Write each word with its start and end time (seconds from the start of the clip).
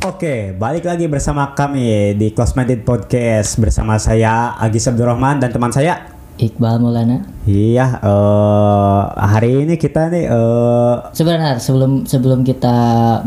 Oke, 0.00 0.56
balik 0.56 0.88
lagi 0.88 1.04
bersama 1.12 1.52
kami 1.52 2.16
di 2.16 2.32
Close 2.32 2.56
Minded 2.56 2.88
Podcast 2.88 3.60
bersama 3.60 4.00
saya 4.00 4.56
Agis 4.56 4.88
Abdurrahman 4.88 5.44
dan 5.44 5.52
teman 5.52 5.68
saya. 5.68 6.16
Iqbal 6.40 6.80
Maulana. 6.80 7.28
Iya, 7.44 8.00
eh 8.00 9.00
hari 9.12 9.68
ini 9.68 9.76
kita 9.76 10.08
nih 10.08 10.24
eh 10.24 10.94
Sebentar 11.12 11.60
sebelum 11.60 12.08
sebelum 12.08 12.48
kita 12.48 12.72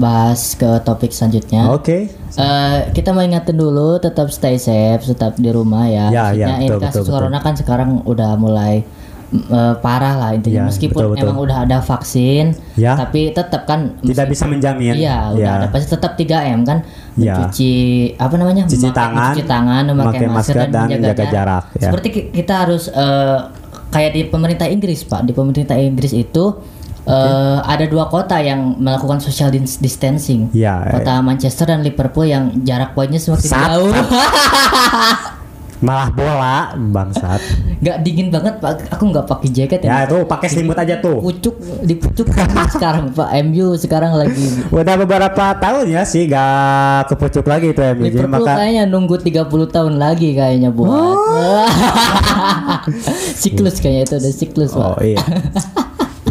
bahas 0.01 0.57
ke 0.57 0.81
topik 0.81 1.13
selanjutnya. 1.13 1.69
oke. 1.69 2.09
eh, 2.09 2.77
kita 2.89 3.13
mau 3.13 3.21
ingetin 3.21 3.53
dulu 3.53 4.01
tetap 4.01 4.33
stay 4.33 4.57
safe, 4.57 5.05
tetap 5.05 5.37
di 5.37 5.53
rumah 5.53 5.85
ya. 5.85 6.09
Ya, 6.09 6.33
Maksudnya 6.33 6.49
ya, 6.49 6.57
ini 6.57 6.67
betul, 6.73 6.81
kasus 6.89 7.05
betul, 7.05 7.13
corona 7.13 7.37
kan 7.37 7.53
sekarang 7.53 8.01
udah 8.01 8.33
mulai 8.33 8.81
eh, 9.33 9.75
parah 9.77 10.13
lah 10.15 10.29
intinya. 10.31 10.61
Ya, 10.61 10.65
Meskipun 10.65 10.93
betul, 10.95 11.11
betul. 11.11 11.25
emang 11.25 11.37
udah 11.39 11.57
ada 11.61 11.77
vaksin, 11.79 12.53
Ya. 12.73 12.93
tapi 12.95 13.29
tetap 13.29 13.65
kan 13.65 13.97
Tidak 13.99 14.25
bisa 14.25 14.45
menjamin. 14.45 14.93
Iya, 14.93 15.33
udah 15.33 15.41
Ya. 15.43 15.59
ada 15.59 15.67
pasti 15.67 15.89
tetap 15.89 16.13
3M 16.13 16.61
kan. 16.61 16.85
Ya. 17.13 17.33
Mencuci 17.35 17.71
apa 18.15 18.35
namanya? 18.35 18.63
Cuci 18.65 18.77
Memakai- 18.79 18.93
tangan, 18.95 19.17
mencuci 19.25 19.43
tangan, 19.43 19.83
memakai 19.83 19.95
memakai 19.95 20.27
masker, 20.27 20.33
masker, 20.55 20.55
dan, 20.55 20.69
dan 20.69 20.81
menjaga 20.95 21.09
jaga 21.15 21.25
jarak, 21.27 21.63
ya. 21.73 21.81
Seperti 21.83 22.07
ki- 22.09 22.29
kita 22.31 22.53
harus 22.59 22.83
eh, 22.87 23.37
kayak 23.89 24.11
di 24.11 24.21
pemerintah 24.25 24.65
Inggris, 24.65 25.01
Pak. 25.03 25.21
Di 25.23 25.31
pemerintah 25.31 25.75
Inggris 25.75 26.11
itu 26.11 26.45
eh, 27.03 27.59
ada 27.59 27.83
dua 27.83 28.07
kota 28.07 28.37
yang 28.37 28.77
melakukan 28.77 29.19
social 29.19 29.49
dis- 29.49 29.75
distancing. 29.77 30.47
Ya, 30.51 30.87
Kota 30.89 31.19
Manchester 31.19 31.67
dan 31.67 31.81
Liverpool 31.81 32.23
yang 32.25 32.63
jarak 32.63 32.93
poinnya 32.93 33.17
semakin 33.17 33.43
Sat, 33.45 33.67
jauh. 33.67 33.91
Malah 35.83 36.09
bola 36.15 36.57
bangsat. 36.79 37.43
Nggak 37.83 37.97
dingin 38.07 38.31
banget, 38.31 38.55
Pak. 38.63 38.95
Aku 38.95 39.11
nggak 39.11 39.27
pakai 39.27 39.51
jaket 39.51 39.83
ya 39.83 40.07
tuh 40.07 40.23
pakai 40.23 40.47
selimut 40.47 40.79
aja 40.79 41.03
tuh. 41.03 41.19
Pucuk 41.19 41.59
di 41.83 41.99
pucuk 41.99 42.31
sekarang 42.73 43.11
Pak 43.11 43.29
MU 43.43 43.75
sekarang 43.75 44.15
lagi 44.15 44.63
Udah 44.71 44.95
beberapa 44.95 45.51
tahun 45.59 45.91
ya 45.91 46.07
sih 46.07 46.23
gak 46.25 47.11
kepucuk 47.11 47.43
lagi 47.43 47.75
itu 47.75 47.83
ya. 47.83 47.91
Jadi 47.91 47.99
Liverpool 47.99 48.31
maka 48.31 48.63
kayaknya 48.63 48.83
nunggu 48.87 49.19
30 49.19 49.75
tahun 49.75 49.93
lagi 49.99 50.31
kayaknya 50.31 50.71
buat 50.71 50.87
siklus 53.43 53.83
kayaknya 53.83 54.03
itu 54.07 54.15
udah 54.23 54.33
siklus 54.33 54.71
Oh 54.73 54.95
Pak. 54.95 55.03
iya. 55.03 55.19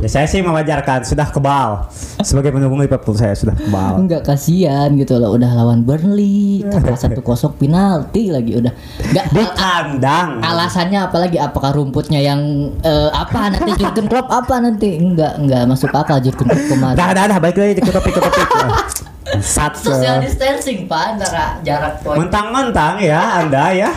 ya 0.03 0.09
saya 0.11 0.27
sih 0.27 0.43
mewajarkan 0.43 1.07
sudah 1.07 1.31
kebal. 1.31 1.87
Sebagai 2.21 2.51
pendukung 2.51 2.77
Liverpool 2.77 3.15
saya 3.15 3.33
sudah 3.33 3.55
kebal. 3.55 4.03
Enggak 4.03 4.27
kasihan 4.27 4.91
gitu 4.93 5.17
loh 5.17 5.33
udah 5.33 5.51
lawan 5.55 5.81
Burnley 5.81 6.67
kalah 6.67 6.99
satu 6.99 7.23
kosong 7.23 7.55
penalti 7.55 8.29
lagi 8.29 8.59
udah 8.59 8.73
enggak 9.01 9.27
Di 9.31 9.45
kandang. 9.55 10.43
alasannya 10.43 10.99
apalagi 11.01 11.39
apakah 11.39 11.71
rumputnya 11.71 12.19
yang 12.19 12.41
eh, 12.81 13.11
apa 13.11 13.49
nanti 13.49 13.79
Jurgen 13.79 14.11
Klopp 14.11 14.27
apa 14.27 14.59
nanti 14.59 14.99
enggak 14.99 15.39
enggak 15.39 15.63
masuk 15.65 15.89
akal 15.89 16.19
Jurgen 16.19 16.45
Klopp 16.45 16.67
kemarin 16.69 16.99
Dah 16.99 17.11
dah 17.13 17.25
dah 17.29 17.39
balik 17.39 17.57
lagi 17.57 17.79
ke 17.79 17.89
topik 17.89 18.13
ke 18.13 18.21
topik. 18.21 18.49
Sat 19.41 19.73
social 19.75 20.21
distancing 20.21 20.85
pak 20.85 21.17
antara 21.17 21.57
jarak 21.63 22.05
poin 22.05 22.21
mentang-mentang 22.21 23.01
ya 23.01 23.41
Anda 23.41 23.73
ya. 23.73 23.91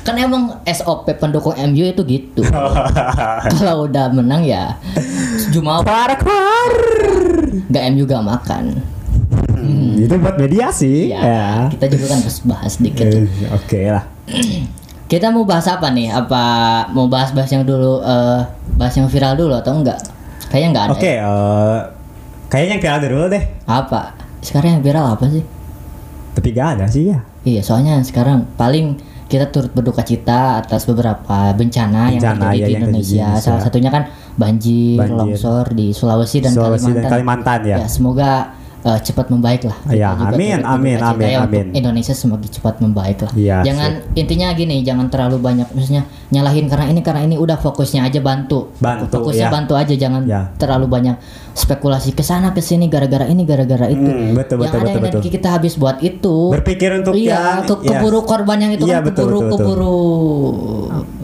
kan 0.00 0.16
emang 0.16 0.56
SOP 0.64 1.04
pendukung 1.14 1.52
MU 1.68 1.84
itu 1.84 2.00
gitu 2.02 2.42
kalau 3.60 3.84
udah 3.84 4.08
menang 4.10 4.40
ya 4.40 4.72
Keluar 5.56 6.10
keluar. 6.16 6.70
nggak 7.66 7.82
MU 7.90 8.02
gak 8.04 8.24
makan 8.24 8.64
Hmm, 9.54 9.96
itu 9.96 10.12
buat 10.14 10.36
mediasi. 10.36 11.08
ya, 11.08 11.20
Ya. 11.20 11.44
kita 11.70 11.88
juga 11.88 12.04
kan 12.06 12.18
harus 12.20 12.38
bahas 12.42 12.76
dikit 12.76 13.06
Eh, 13.06 13.24
Oke 13.50 13.88
lah. 13.88 14.04
kita 15.06 15.30
mau 15.30 15.42
bahas 15.42 15.64
apa 15.66 15.88
nih 15.88 16.10
apa 16.10 16.42
mau 16.90 17.06
bahas-bahas 17.06 17.48
yang 17.48 17.62
dulu 17.62 18.00
eh, 18.00 18.40
bahas 18.74 18.92
yang 18.92 19.06
viral 19.06 19.32
dulu 19.34 19.54
atau 19.54 19.72
enggak 19.74 19.96
kayaknya 20.48 20.68
enggak 20.70 20.84
ada 20.84 20.92
Oke, 20.92 21.06
ya. 21.08 21.22
eh, 21.22 21.78
kayaknya 22.46 22.72
yang 22.72 22.82
viral 22.82 22.98
dulu 23.06 23.24
deh. 23.30 23.44
apa 23.64 24.00
sekarang 24.40 24.70
yang 24.72 24.82
viral 24.82 25.06
apa 25.08 25.24
sih 25.28 25.44
Tapi 26.34 26.48
gak 26.50 26.68
ada 26.74 26.86
sih 26.86 27.08
ya. 27.08 27.18
iya 27.42 27.60
soalnya 27.60 28.00
sekarang 28.00 28.44
paling 28.54 28.98
kita 29.24 29.48
turut 29.48 29.72
berduka 29.72 30.04
cita 30.04 30.60
atas 30.60 30.84
beberapa 30.84 31.50
bencana, 31.56 32.12
yang 32.12 32.20
Bencana, 32.20 32.52
terjadi 32.52 32.60
ya, 32.60 32.66
di 32.66 32.72
yang 32.72 32.82
Indonesia. 32.84 33.26
Indonesia. 33.32 33.44
Salah 33.44 33.62
satunya 33.64 33.90
kan 33.90 34.02
banjir, 34.34 34.98
Banjir. 35.00 35.16
longsor 35.16 35.64
di 35.72 35.86
Sulawesi 35.96 36.38
dan 36.44 36.52
Sulawesi 36.52 36.90
dan 36.92 37.08
Kalimantan. 37.08 37.60
Kalimantan, 37.60 37.60
ya. 37.64 37.88
semoga 37.88 38.52
eh, 38.84 38.98
cepat 39.00 39.32
membaik 39.32 39.64
lah. 39.64 39.76
Ya, 39.88 40.12
juga 40.12 40.36
amin, 40.36 40.60
amin, 40.60 40.98
amin, 41.00 41.24
ya 41.26 41.40
amin. 41.42 41.66
Indonesia 41.72 42.12
semoga 42.12 42.44
cepat 42.44 42.78
membaik 42.78 43.24
lah. 43.24 43.32
Iya, 43.32 43.56
jangan 43.64 43.90
intinya 44.12 44.52
gini, 44.52 44.84
jangan 44.84 45.08
terlalu 45.08 45.40
banyak 45.40 45.68
maksudnya 45.72 46.04
nyalahin 46.28 46.68
karena 46.68 46.86
ini 46.88 47.00
karena 47.00 47.24
ini 47.24 47.36
udah 47.40 47.56
fokusnya 47.56 48.04
aja 48.04 48.20
bantu. 48.20 48.70
Bantu, 48.78 49.08
Fokusnya 49.10 49.48
ya. 49.48 49.52
bantu 49.52 49.72
aja 49.74 49.94
jangan 49.94 50.22
Ya. 50.28 50.52
terlalu 50.60 50.86
banyak 50.86 51.16
spekulasi 51.54 52.12
ke 52.12 52.20
sana 52.20 52.50
ke 52.50 52.58
sini 52.58 52.90
gara-gara 52.90 53.24
ini 53.24 53.46
gara-gara 53.46 53.86
itu. 53.86 54.02
Hmm, 54.02 54.34
betul, 54.34 54.58
yang 54.60 54.68
betul, 54.68 54.80
ada 54.82 54.90
betul, 54.90 55.00
energi 55.00 55.18
betul. 55.22 55.34
kita 55.38 55.48
habis 55.54 55.72
buat 55.78 55.98
itu 56.02 56.36
Berpikir 56.50 56.90
untuk 56.98 57.14
iya, 57.14 57.62
yang 57.62 57.62
ke, 57.62 57.74
ya. 57.80 57.88
keburu 58.02 58.20
korban 58.26 58.58
yang 58.58 58.72
itu 58.74 58.84
Iya, 58.84 58.98
kan 59.00 59.06
betul, 59.06 59.22
keburu 59.24 59.38
betul, 59.38 59.48
betul. 59.48 59.58
keburu 59.62 59.98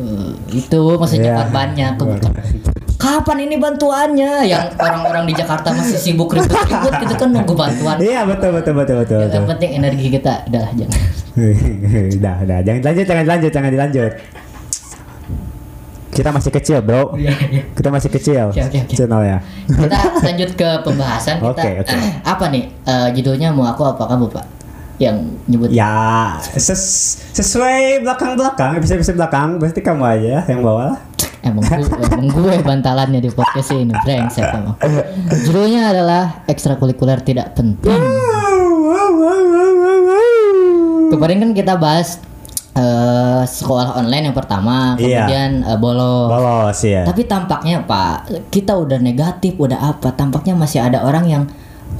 eh, 0.00 0.31
itu 0.54 0.82
maksudnya 0.97 1.31
Iya. 1.31 1.38
korbannya 1.44 1.87
keburu 1.98 2.27
kapan 3.10 3.38
ini 3.44 3.56
bantuannya 3.59 4.32
yang 4.47 4.71
orang-orang 4.78 5.26
di 5.26 5.34
Jakarta 5.34 5.75
masih 5.75 5.98
sibuk 5.98 6.31
ribut-ribut 6.31 6.93
gitu 7.03 7.15
kan 7.19 7.28
nunggu 7.34 7.54
bantuan 7.59 7.97
Iya 7.98 8.22
betul 8.22 8.54
betul 8.54 8.75
betul 8.78 8.97
betul. 9.03 9.21
yang 9.26 9.31
betul. 9.43 9.50
penting 9.50 9.71
energi 9.75 10.06
kita 10.09 10.47
adalah 10.47 10.71
jangan 10.78 10.98
Udah, 12.21 12.34
udah, 12.43 12.59
jangan 12.62 12.78
dilanjut, 12.82 13.04
jangan 13.06 13.22
dilanjut, 13.25 13.50
jangan 13.50 13.71
dilanjut. 13.72 14.12
Kita 16.10 16.34
masih 16.34 16.50
kecil, 16.50 16.78
bro. 16.82 17.15
Iya, 17.15 17.32
iya. 17.48 17.62
Kita 17.71 17.88
masih 17.88 18.10
kecil. 18.10 18.50
Oke, 18.50 18.60
oke, 18.66 18.78
oke. 18.82 18.94
Channelnya. 18.98 19.38
kita 19.71 19.98
lanjut 20.27 20.50
ke 20.59 20.69
pembahasan 20.82 21.38
kita 21.38 21.48
Oke, 21.54 21.71
oke. 21.87 21.97
apa 22.34 22.44
nih 22.50 22.65
Eh, 22.82 23.09
judulnya 23.15 23.54
mau 23.54 23.71
aku 23.71 23.87
apa 23.87 24.03
kamu 24.10 24.27
pak 24.27 24.44
yang 25.00 25.16
nyebut 25.48 25.72
Ya, 25.72 26.36
ses- 26.52 27.24
sesuai 27.32 28.04
belakang-belakang, 28.04 28.76
episode-episode 28.76 29.16
belakang, 29.16 29.56
berarti 29.56 29.80
kamu 29.80 30.02
aja 30.04 30.44
yang 30.44 30.60
bawa 30.60 30.92
lah. 30.92 30.98
Emang 31.40 31.64
gue, 31.64 31.80
emang 32.04 32.28
gue 32.28 32.54
bantalannya 32.60 33.18
di 33.18 33.32
podcast 33.32 33.72
ini 33.72 33.96
brengsek 33.96 34.44
emang. 34.44 34.76
Judulnya 35.40 35.88
adalah 35.88 36.44
ekstrakurikuler 36.44 37.18
tidak 37.20 37.56
penting. 37.56 37.96
Kemarin 41.10 41.38
kan 41.40 41.52
kita 41.52 41.74
bahas 41.74 42.20
eh, 42.72 43.42
sekolah 43.42 43.98
online 43.98 44.30
yang 44.30 44.36
pertama, 44.36 44.94
Iya. 44.94 45.24
kemudian 45.26 45.50
eh, 45.64 45.78
bolos. 45.80 46.28
Bolos 46.28 46.78
ya. 46.80 47.02
Tapi 47.02 47.24
tampaknya 47.24 47.82
Pak, 47.82 48.16
kita 48.48 48.76
udah 48.76 48.98
negatif, 48.98 49.56
udah 49.56 49.96
apa? 49.96 50.12
Tampaknya 50.12 50.54
masih 50.54 50.80
ada 50.80 51.02
orang 51.02 51.24
yang 51.24 51.42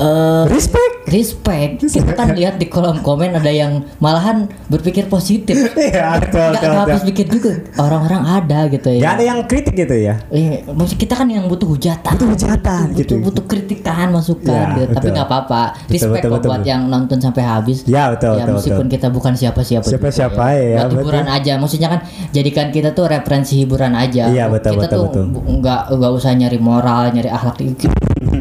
eh, 0.00 0.44
Respect. 0.48 0.94
respect. 1.10 1.72
Kita 1.90 2.12
kan 2.14 2.32
lihat 2.38 2.56
di 2.56 2.70
kolom 2.70 3.02
komen 3.02 3.34
ada 3.34 3.50
yang 3.50 3.82
malahan 3.98 4.46
berpikir 4.70 5.10
positif. 5.10 5.58
Iya, 5.80 6.22
betul, 6.22 6.54
Nggak 6.54 6.62
betul, 6.62 6.80
habis 6.86 7.02
pikir 7.02 7.26
juga 7.26 7.52
orang-orang 7.80 8.22
ada 8.22 8.58
gitu 8.70 8.88
ya. 8.94 9.00
Gak 9.02 9.12
ada 9.18 9.24
yang 9.26 9.38
kritik 9.48 9.74
gitu 9.74 9.96
ya. 9.96 10.14
Iya, 10.30 10.70
maksud 10.70 10.96
kita 11.00 11.18
kan 11.18 11.26
yang 11.26 11.50
butuh 11.50 11.66
hujatan. 11.66 12.14
Butuh 12.14 12.28
hujatan, 12.36 12.94
butuh, 12.94 13.00
gitu. 13.00 13.14
butuh 13.18 13.44
kritikan, 13.50 14.14
masukan 14.14 14.76
Iya, 14.76 14.86
gitu. 14.86 14.92
Tapi 14.94 15.08
nggak 15.10 15.26
apa-apa. 15.26 15.62
Respect 15.90 16.22
betul, 16.22 16.30
betul, 16.38 16.48
buat 16.52 16.62
betul. 16.62 16.70
yang 16.70 16.82
nonton 16.86 17.18
sampai 17.18 17.42
habis. 17.42 17.82
Ya, 17.90 18.12
betul, 18.14 18.38
Ya 18.38 18.44
betul, 18.46 18.54
meskipun 18.60 18.86
betul. 18.86 18.94
kita 18.94 19.06
bukan 19.10 19.32
siapa-siapa. 19.34 19.86
Siapa-siapa 19.88 20.44
ya, 20.54 20.78
hiburan 20.86 21.26
betul. 21.26 21.36
aja. 21.42 21.52
Maksudnya 21.58 21.88
kan 21.90 22.00
jadikan 22.30 22.66
kita 22.70 22.88
tuh 22.94 23.04
referensi 23.10 23.52
hiburan 23.58 23.92
aja. 23.98 24.30
Iya, 24.30 24.46
betul, 24.46 24.78
kita 24.78 24.94
betul, 24.94 25.04
tuh 25.10 25.24
nggak 25.58 25.80
nggak 25.96 26.12
usah 26.14 26.30
nyari 26.38 26.58
moral, 26.62 27.10
nyari 27.10 27.30
akhlak 27.32 27.56
gitu. 27.58 27.90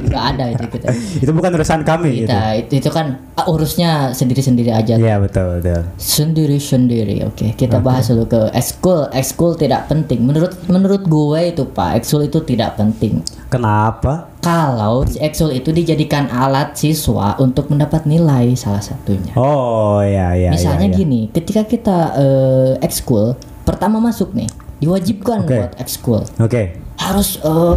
Nggak 0.07 0.23
ada 0.35 0.45
itu 0.55 0.65
kita. 0.71 0.87
Itu 1.27 1.31
bukan 1.35 1.51
urusan 1.59 1.81
kami 1.83 2.23
gitu. 2.23 2.31
Kita 2.31 2.41
itu, 2.55 2.71
itu 2.79 2.89
kan 2.89 3.19
ah, 3.35 3.45
urusnya 3.51 4.15
sendiri-sendiri 4.15 4.71
aja. 4.71 4.95
Iya, 4.95 5.19
betul, 5.19 5.59
betul. 5.59 5.83
sendiri 5.99 6.59
sendiri 6.59 7.25
oke 7.25 7.55
kita 7.55 7.81
bahas 7.81 8.07
dulu 8.11 8.29
ke 8.29 8.41
ekskul 8.53 9.09
ekskul 9.11 9.55
tidak 9.55 9.89
penting 9.89 10.21
menurut 10.21 10.53
menurut 10.69 11.03
gue 11.03 11.39
itu 11.49 11.63
pak 11.65 11.99
ekskul 11.99 12.25
itu 12.25 12.39
tidak 12.45 12.77
penting 12.77 13.23
Kenapa? 13.49 14.29
kalau 14.39 15.03
si 15.09 15.17
ekskul 15.19 15.49
itu 15.51 15.73
dijadikan 15.73 16.29
alat 16.29 16.77
siswa 16.77 17.35
untuk 17.41 17.67
mendapat 17.73 18.05
nilai 18.05 18.53
salah 18.53 18.83
satunya 18.83 19.33
Oh, 19.35 19.99
ya, 20.05 20.37
ya. 20.37 20.51
misalnya 20.53 20.87
ya, 20.87 20.93
ya. 20.93 20.97
gini 20.99 21.21
ketika 21.33 21.63
kita 21.65 21.97
eh, 22.15 22.71
ekskul 22.85 23.33
pertama 23.63 23.97
masuk 23.99 24.33
nih 24.33 24.47
diwajibkan 24.79 25.43
Oke. 25.43 25.55
buat 25.59 25.71
ekskul 25.77 26.23
Oke. 26.39 26.75
harus 26.95 27.39
eh, 27.39 27.75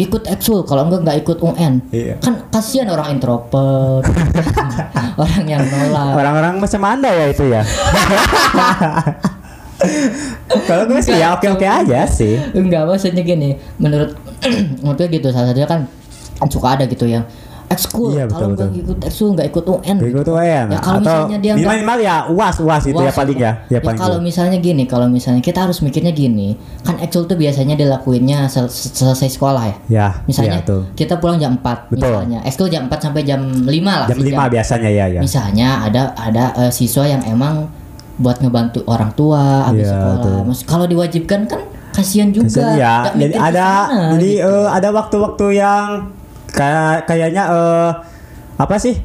ikut 0.00 0.28
ekskul 0.28 0.64
kalau 0.64 0.88
enggak 0.88 1.00
nggak 1.04 1.18
ikut 1.24 1.38
UN 1.40 1.80
Iya. 1.88 2.16
kan 2.20 2.48
kasihan 2.48 2.88
orang 2.88 3.16
introvert 3.16 4.04
orang 5.22 5.44
yang 5.44 5.60
nolak 5.62 6.12
Orang-orang 6.16 6.54
macam 6.56 6.80
Anda 6.84 7.10
ya 7.12 7.26
itu 7.28 7.44
ya. 7.48 7.62
Kalau 10.62 10.86
gue 10.86 11.02
sih 11.02 11.18
ya 11.18 11.34
oke-oke 11.34 11.66
aja 11.66 12.06
sih. 12.06 12.38
Enggak 12.54 12.86
maksudnya 12.86 13.26
gini, 13.26 13.58
menurut 13.82 14.14
menurut 14.78 14.94
gue 14.94 15.08
gitu 15.10 15.34
salah 15.34 15.50
satunya 15.50 15.66
kan 15.66 15.90
suka 16.46 16.78
ada 16.78 16.84
gitu 16.86 17.06
yang 17.06 17.26
ekskul 17.72 18.12
Iya, 18.12 18.24
kalau 18.26 18.52
nggak 18.52 18.70
ikut 18.74 18.98
ekskul 19.02 19.28
nggak 19.32 19.46
ikut 19.48 19.64
UN 19.66 19.96
Ikut 19.98 20.26
UN 20.26 20.66
ya 20.68 20.78
kalau 20.78 21.00
atau 21.00 21.14
misalnya 21.24 21.38
dia 21.38 21.52
minimal 21.54 21.98
ya 21.98 22.16
uas 22.28 22.56
uas 22.58 22.82
itu 22.84 22.98
ya 22.98 23.10
paling 23.10 23.38
ya 23.38 23.52
ya 23.66 23.78
ya 23.78 23.92
kalau 23.94 24.18
misalnya 24.18 24.58
gini, 24.58 24.84
kalau 24.84 25.06
misalnya 25.06 25.40
kita 25.40 25.64
harus 25.64 25.80
mikirnya 25.80 26.10
gini, 26.10 26.54
kan 26.80 26.96
ekskul 26.98 27.24
tuh 27.24 27.34
biasanya 27.34 27.74
dilakuinnya 27.74 28.46
sel- 28.46 28.68
selesai 28.68 29.32
sekolah 29.32 29.64
ya. 29.64 29.76
ya 29.88 30.06
Misalnya 30.24 30.60
iya, 30.60 30.68
tuh. 30.68 30.82
kita 30.92 31.16
pulang 31.16 31.36
jam 31.36 31.56
4 31.56 31.88
Betul. 31.88 32.12
misalnya. 32.12 32.38
Ekskul 32.42 32.68
jam 32.68 32.86
4 32.86 32.98
sampai 33.00 33.22
jam 33.22 33.40
5 33.40 33.68
lah. 33.72 34.06
jam 34.06 34.18
5 34.18 34.46
biasanya 34.48 34.90
ya 34.90 35.06
ya 35.08 35.20
Misalnya 35.20 35.68
ada 35.82 36.02
ada 36.14 36.44
eh, 36.58 36.70
siswa 36.70 37.04
yang 37.04 37.22
emang 37.24 37.66
buat 38.14 38.38
ngebantu 38.38 38.84
orang 38.86 39.10
tua 39.12 39.66
habis 39.66 39.84
Iya, 39.84 39.96
sekolah. 39.96 40.44
Mas- 40.44 40.64
kalau 40.64 40.84
diwajibkan 40.84 41.40
kan 41.44 41.60
kasihan 41.90 42.28
juga. 42.28 42.48
Kesan- 42.48 42.76
ya 42.76 42.94
jadi 43.12 43.34
ada 43.34 43.66
sana, 43.84 44.10
jadi 44.14 44.30
gitu. 44.34 44.48
eh, 44.48 44.68
ada 44.70 44.88
waktu-waktu 44.90 45.46
yang 45.54 45.86
kayak 46.52 47.04
kayaknya 47.04 47.42
eh 47.48 47.90
apa 48.56 48.76
sih 48.76 48.96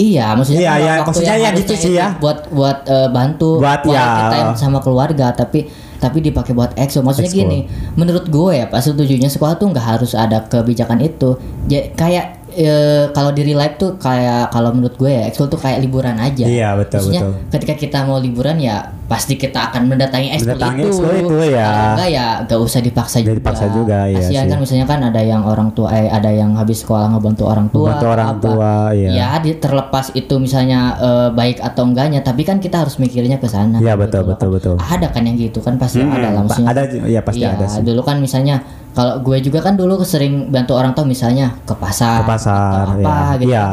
Iya, 0.00 0.32
maksudnya 0.32 0.64
Iya, 0.64 0.72
iya, 0.80 0.92
waktu 0.96 1.06
maksudnya 1.12 1.34
yang 1.36 1.52
ya 1.52 1.60
gitu 1.60 1.74
sih 1.76 1.92
ya. 1.92 2.08
buat 2.16 2.48
buat 2.48 2.88
eh, 2.88 3.08
bantu 3.10 3.60
Buat 3.60 3.84
ya. 3.84 4.06
kita 4.24 4.36
yang 4.38 4.52
sama 4.56 4.80
keluarga, 4.80 5.28
tapi 5.34 5.68
tapi 6.00 6.24
dipakai 6.24 6.56
buat 6.56 6.72
ekskul. 6.72 7.04
Maksudnya 7.04 7.28
gini, 7.28 7.68
menurut 7.92 8.24
gue 8.24 8.52
ya, 8.56 8.64
pas 8.64 8.80
setujunya 8.80 9.28
sekolah 9.28 9.60
tuh 9.60 9.68
nggak 9.68 9.84
harus 9.84 10.16
ada 10.16 10.40
kebijakan 10.48 11.04
itu. 11.04 11.36
Ja- 11.68 11.92
kayak 11.92 12.48
eh, 12.56 13.12
kalau 13.12 13.34
di 13.36 13.44
real 13.44 13.60
life 13.60 13.76
tuh 13.76 14.00
kayak 14.00 14.48
kalau 14.48 14.72
menurut 14.72 14.96
gue 14.96 15.10
ya, 15.10 15.28
ekskul 15.28 15.52
tuh 15.52 15.60
kayak 15.60 15.84
liburan 15.84 16.16
aja. 16.16 16.48
Iya, 16.48 16.80
betul, 16.80 17.04
Maksudnya 17.04 17.22
betul. 17.26 17.34
ketika 17.52 17.74
kita 17.76 17.98
mau 18.08 18.16
liburan 18.16 18.56
ya 18.56 18.94
pasti 19.10 19.34
kita 19.34 19.58
akan 19.68 19.90
mendatangi 19.90 20.30
ekskul 20.30 20.54
Mendatangi 20.54 20.80
itu. 20.80 20.88
ekskul 20.88 21.14
itu, 21.18 21.36
ya. 21.50 21.66
Kalau 21.66 21.88
enggak 21.90 22.08
ya 22.08 22.26
gak 22.46 22.60
usah 22.62 22.78
dipaksa 22.80 23.16
Nggak 23.16 23.26
juga. 23.26 23.38
dipaksa 23.42 23.64
juga, 23.68 23.98
iya 24.06 24.18
Kasihan 24.20 24.30
sih. 24.38 24.48
kan 24.48 24.58
misalnya 24.62 24.86
kan 24.86 25.00
ada 25.02 25.20
yang 25.20 25.42
orang 25.42 25.68
tua 25.70 25.88
eh 25.90 26.06
ada 26.06 26.30
yang 26.30 26.54
habis 26.54 26.78
sekolah 26.78 27.10
ngebantu 27.10 27.42
orang 27.44 27.66
tua. 27.68 27.90
Ngebantu 27.90 28.06
orang 28.08 28.28
apa. 28.28 28.38
tua, 28.40 28.72
iya. 28.92 29.10
Ya, 29.10 29.28
di- 29.36 29.58
terlepas 29.58 30.14
itu 30.14 30.34
misalnya 30.36 30.80
eh, 30.96 31.28
baik 31.32 31.58
atau 31.58 31.82
enggaknya, 31.84 32.20
tapi 32.20 32.42
kan 32.42 32.56
kita 32.56 32.76
harus 32.78 32.96
mikirnya 32.96 33.36
ke 33.36 33.46
sana. 33.46 33.76
Iya, 33.76 33.92
gitu 33.92 34.00
betul, 34.00 34.20
loh. 34.22 34.28
betul, 34.30 34.48
betul. 34.54 34.74
Ada 34.78 35.06
kan 35.10 35.22
yang 35.22 35.34
gitu 35.36 35.58
kan 35.58 35.74
pasti 35.74 35.98
Hmm, 35.98 36.14
ada 36.14 36.28
lah 36.30 36.42
maksudnya. 36.46 36.70
ada, 36.70 36.82
iya, 37.04 37.20
pasti 37.20 37.42
ada 37.42 37.66
sih. 37.66 37.82
Dulu 37.82 38.00
kan 38.00 38.16
misalnya 38.16 38.62
kalau 38.90 39.18
gue 39.18 39.38
juga 39.40 39.58
kan 39.60 39.74
dulu 39.74 39.98
sering 40.02 40.48
bantu 40.48 40.74
orang 40.74 40.90
tua 40.92 41.02
misalnya 41.02 41.58
ke 41.60 41.74
pasar, 41.74 42.22
ke 42.22 42.30
pasar 42.30 42.86
atau 42.88 42.94
apa 42.96 43.10
ya. 43.34 43.38
gitu. 43.38 43.50
Iya. 43.50 43.66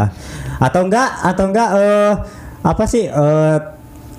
atau 0.58 0.82
enggak 0.84 1.10
atau 1.22 1.44
enggak 1.46 1.70
eh 1.72 2.14
apa 2.64 2.84
sih 2.84 3.06
eh 3.06 3.58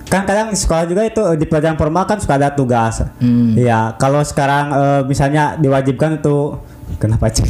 kan 0.09 0.25
kadang 0.25 0.49
di 0.49 0.57
sekolah 0.57 0.89
juga 0.89 1.05
itu 1.05 1.21
di 1.37 1.45
pelajaran 1.45 1.77
formal 1.77 2.03
kan 2.03 2.17
suka 2.17 2.35
ada 2.35 2.49
tugas 2.51 3.05
Hmm. 3.21 3.53
Iya, 3.53 3.93
kalau 4.01 4.25
sekarang 4.25 4.65
eh, 4.73 5.01
misalnya 5.05 5.53
diwajibkan 5.61 6.19
itu 6.19 6.57
kenapa 6.97 7.29
cek? 7.29 7.45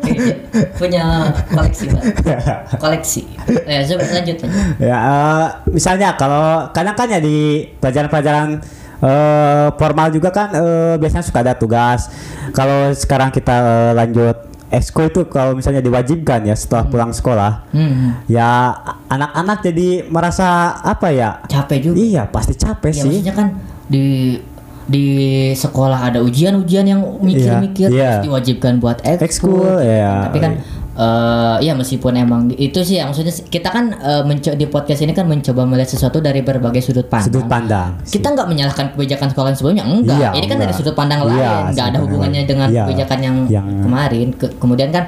Kayaknya 0.00 0.34
punya 0.78 1.04
koleksi 1.50 1.84
Pak. 1.90 2.02
koleksi. 2.82 3.20
Eh, 3.66 3.82
coba 3.84 4.02
lanjut 4.08 4.36
lanjut. 4.40 4.50
ya, 4.78 4.96
eh, 4.96 5.46
misalnya 5.74 6.14
kalau 6.14 6.70
kadang 6.70 6.94
kan 6.94 7.10
ya 7.10 7.18
di 7.20 7.66
pelajaran-pelajaran 7.82 8.62
eh, 9.02 9.68
formal 9.74 10.08
juga 10.14 10.30
kan 10.30 10.48
eh, 10.54 10.94
biasanya 11.00 11.24
suka 11.26 11.42
ada 11.42 11.54
tugas. 11.58 12.08
Kalau 12.54 12.94
sekarang 12.94 13.34
kita 13.34 13.54
eh, 13.58 13.92
lanjut 13.98 14.53
ekskul 14.74 15.06
itu 15.06 15.22
kalau 15.24 15.54
misalnya 15.54 15.78
diwajibkan 15.78 16.42
ya 16.42 16.52
setelah 16.52 16.84
pulang 16.84 17.10
sekolah, 17.10 17.70
Hmm, 17.70 18.18
ya 18.26 18.74
anak-anak 19.06 19.62
jadi 19.62 19.88
merasa 20.04 20.46
apa 20.76 21.08
ya? 21.08 21.38
capek 21.46 21.78
juga. 21.80 21.96
Iya, 21.96 22.22
pasti 22.26 22.52
capek 22.52 22.90
Ya 22.90 22.98
sih. 22.98 23.22
maksudnya 23.22 23.34
kan 23.34 23.46
di 23.86 24.04
di 24.84 25.06
sekolah 25.50 25.96
ada 26.04 26.20
ujian-ujian 26.20 26.84
yang 26.84 27.00
mikir-mikir 27.18 27.88
Iya, 27.88 27.94
iya. 27.94 28.10
terus 28.12 28.26
diwajibkan 28.26 28.72
buat 28.76 29.00
ekskul. 29.00 29.24
Ekskul, 29.24 29.74
ya. 29.80 30.28
Tapi 30.28 30.38
kan 30.38 30.52
eh 30.94 31.56
ya 31.60 31.74
meskipun 31.74 32.14
emang 32.14 32.42
itu 32.50 32.78
sih 32.80 32.96
yang 32.96 33.10
maksudnya 33.10 33.34
kita 33.44 33.66
kan 33.66 33.90
eh, 33.92 34.22
menco- 34.22 34.54
di 34.54 34.62
podcast 34.64 35.02
ini 35.02 35.10
kan 35.10 35.26
mencoba 35.26 35.66
melihat 35.66 35.90
sesuatu 35.90 36.18
dari 36.18 36.38
berbagai 36.40 36.78
sudut 36.80 37.04
pandang. 37.04 37.26
Sudut 37.26 37.46
pandang. 37.46 37.90
Kita 38.00 38.26
nggak 38.30 38.46
menyalahkan 38.46 38.86
kebijakan 38.94 39.28
sekolah 39.28 39.48
yang 39.50 39.58
sebelumnya, 39.58 39.84
enggak. 39.84 40.14
Iya, 40.16 40.28
ini 40.32 40.46
kan 40.46 40.56
dari 40.56 40.70
enggak. 40.70 40.78
sudut 40.78 40.94
pandang 40.94 41.20
Iya, 41.20 41.28
lain, 41.28 41.64
nggak 41.74 41.86
ada 41.88 41.98
hubungannya 41.98 42.40
lain. 42.40 42.48
dengan 42.48 42.68
Iya. 42.70 42.82
kebijakan 42.86 43.18
yang, 43.20 43.36
Yang- 43.48 43.68
kemarin. 43.82 44.26
Ke- 44.32 44.54
kemudian 44.54 44.88
kan 44.88 45.04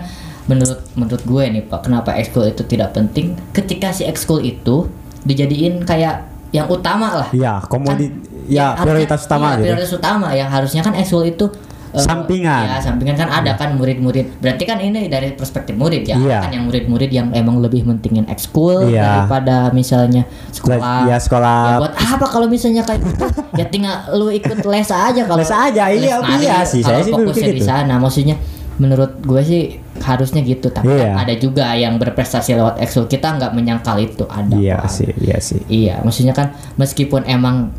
menurut 0.47 0.79
menurut 0.93 1.23
gue 1.23 1.45
nih 1.49 1.63
Pak, 1.65 1.81
kenapa 1.83 2.11
ekskul 2.15 2.47
itu 2.47 2.63
tidak 2.63 2.91
penting? 2.91 3.39
Ketika 3.51 3.91
si 3.91 4.03
ekskul 4.03 4.43
itu 4.43 4.91
dijadiin 5.23 5.83
kayak 5.83 6.27
yang 6.51 6.67
utama 6.67 7.15
lah. 7.17 7.29
Iya, 7.31 7.63
komodi 7.63 8.11
Kan, 8.11 8.23
ya 8.47 8.75
yang 8.75 8.83
prioritas 8.83 9.23
utama 9.23 9.43
iya, 9.45 9.55
gitu. 9.55 9.65
prioritas 9.67 9.93
utama 9.93 10.29
yang 10.33 10.49
harusnya 10.49 10.83
kan 10.83 10.95
ekskul 10.95 11.23
itu 11.23 11.47
eh, 11.97 12.05
Sampingan. 12.05 12.63
ya 12.63 12.77
sampingan 12.79 13.17
kan 13.17 13.29
ada 13.33 13.57
kan 13.57 13.73
murid-murid 13.73 14.39
berarti 14.39 14.63
kan 14.63 14.77
ini 14.77 15.09
dari 15.09 15.33
perspektif 15.33 15.73
murid 15.73 16.05
ya 16.05 16.15
Iya. 16.15 16.39
kan 16.45 16.51
yang 16.53 16.65
murid-murid 16.65 17.09
yang 17.09 17.33
emang 17.33 17.59
lebih 17.59 17.83
mentingin 17.83 18.25
ekskul 18.27 18.87
Iya. 18.87 19.25
daripada 19.25 19.73
misalnya 19.73 20.29
sekolah 20.51 21.09
Ya, 21.09 21.17
sekolah. 21.17 21.61
Ya, 21.67 21.77
buat 21.81 21.95
apa 21.97 22.27
kalau 22.27 22.47
misalnya 22.47 22.83
kayak 22.83 23.01
gitu 23.01 23.25
ya 23.55 23.65
tinggal 23.67 23.97
lu 24.13 24.29
ikut 24.29 24.61
les 24.63 24.87
aja 24.87 25.23
kalau 25.25 25.39
Les 25.39 25.49
aja, 25.49 25.85
iya, 25.89 26.21
iya 26.37 26.57
sih, 26.63 26.81
saya 26.81 27.01
sih 27.01 27.11
fokusnya 27.11 27.33
berpikir 27.33 27.55
di 27.55 27.61
gitu. 27.61 27.69
sana 27.69 27.97
maksudnya 27.97 28.37
menurut 28.77 29.25
gue 29.25 29.41
sih 29.41 29.63
harusnya 29.97 30.41
gitu 30.41 30.69
tapi 30.69 30.93
Iya. 30.93 31.17
kan 31.17 31.25
ada 31.25 31.35
juga 31.35 31.73
yang 31.73 31.97
berprestasi 31.97 32.53
lewat 32.53 32.77
ekskul 32.79 33.09
kita 33.09 33.33
nggak 33.33 33.51
menyangkal 33.51 33.97
itu 33.97 34.29
ada 34.29 34.53
Iya 34.53 34.85
Pak. 34.85 34.93
sih, 34.93 35.09
iya 35.17 35.39
sih. 35.41 35.61
Iya, 35.67 36.05
maksudnya 36.05 36.31
kan 36.31 36.53
meskipun 36.77 37.25
emang 37.25 37.73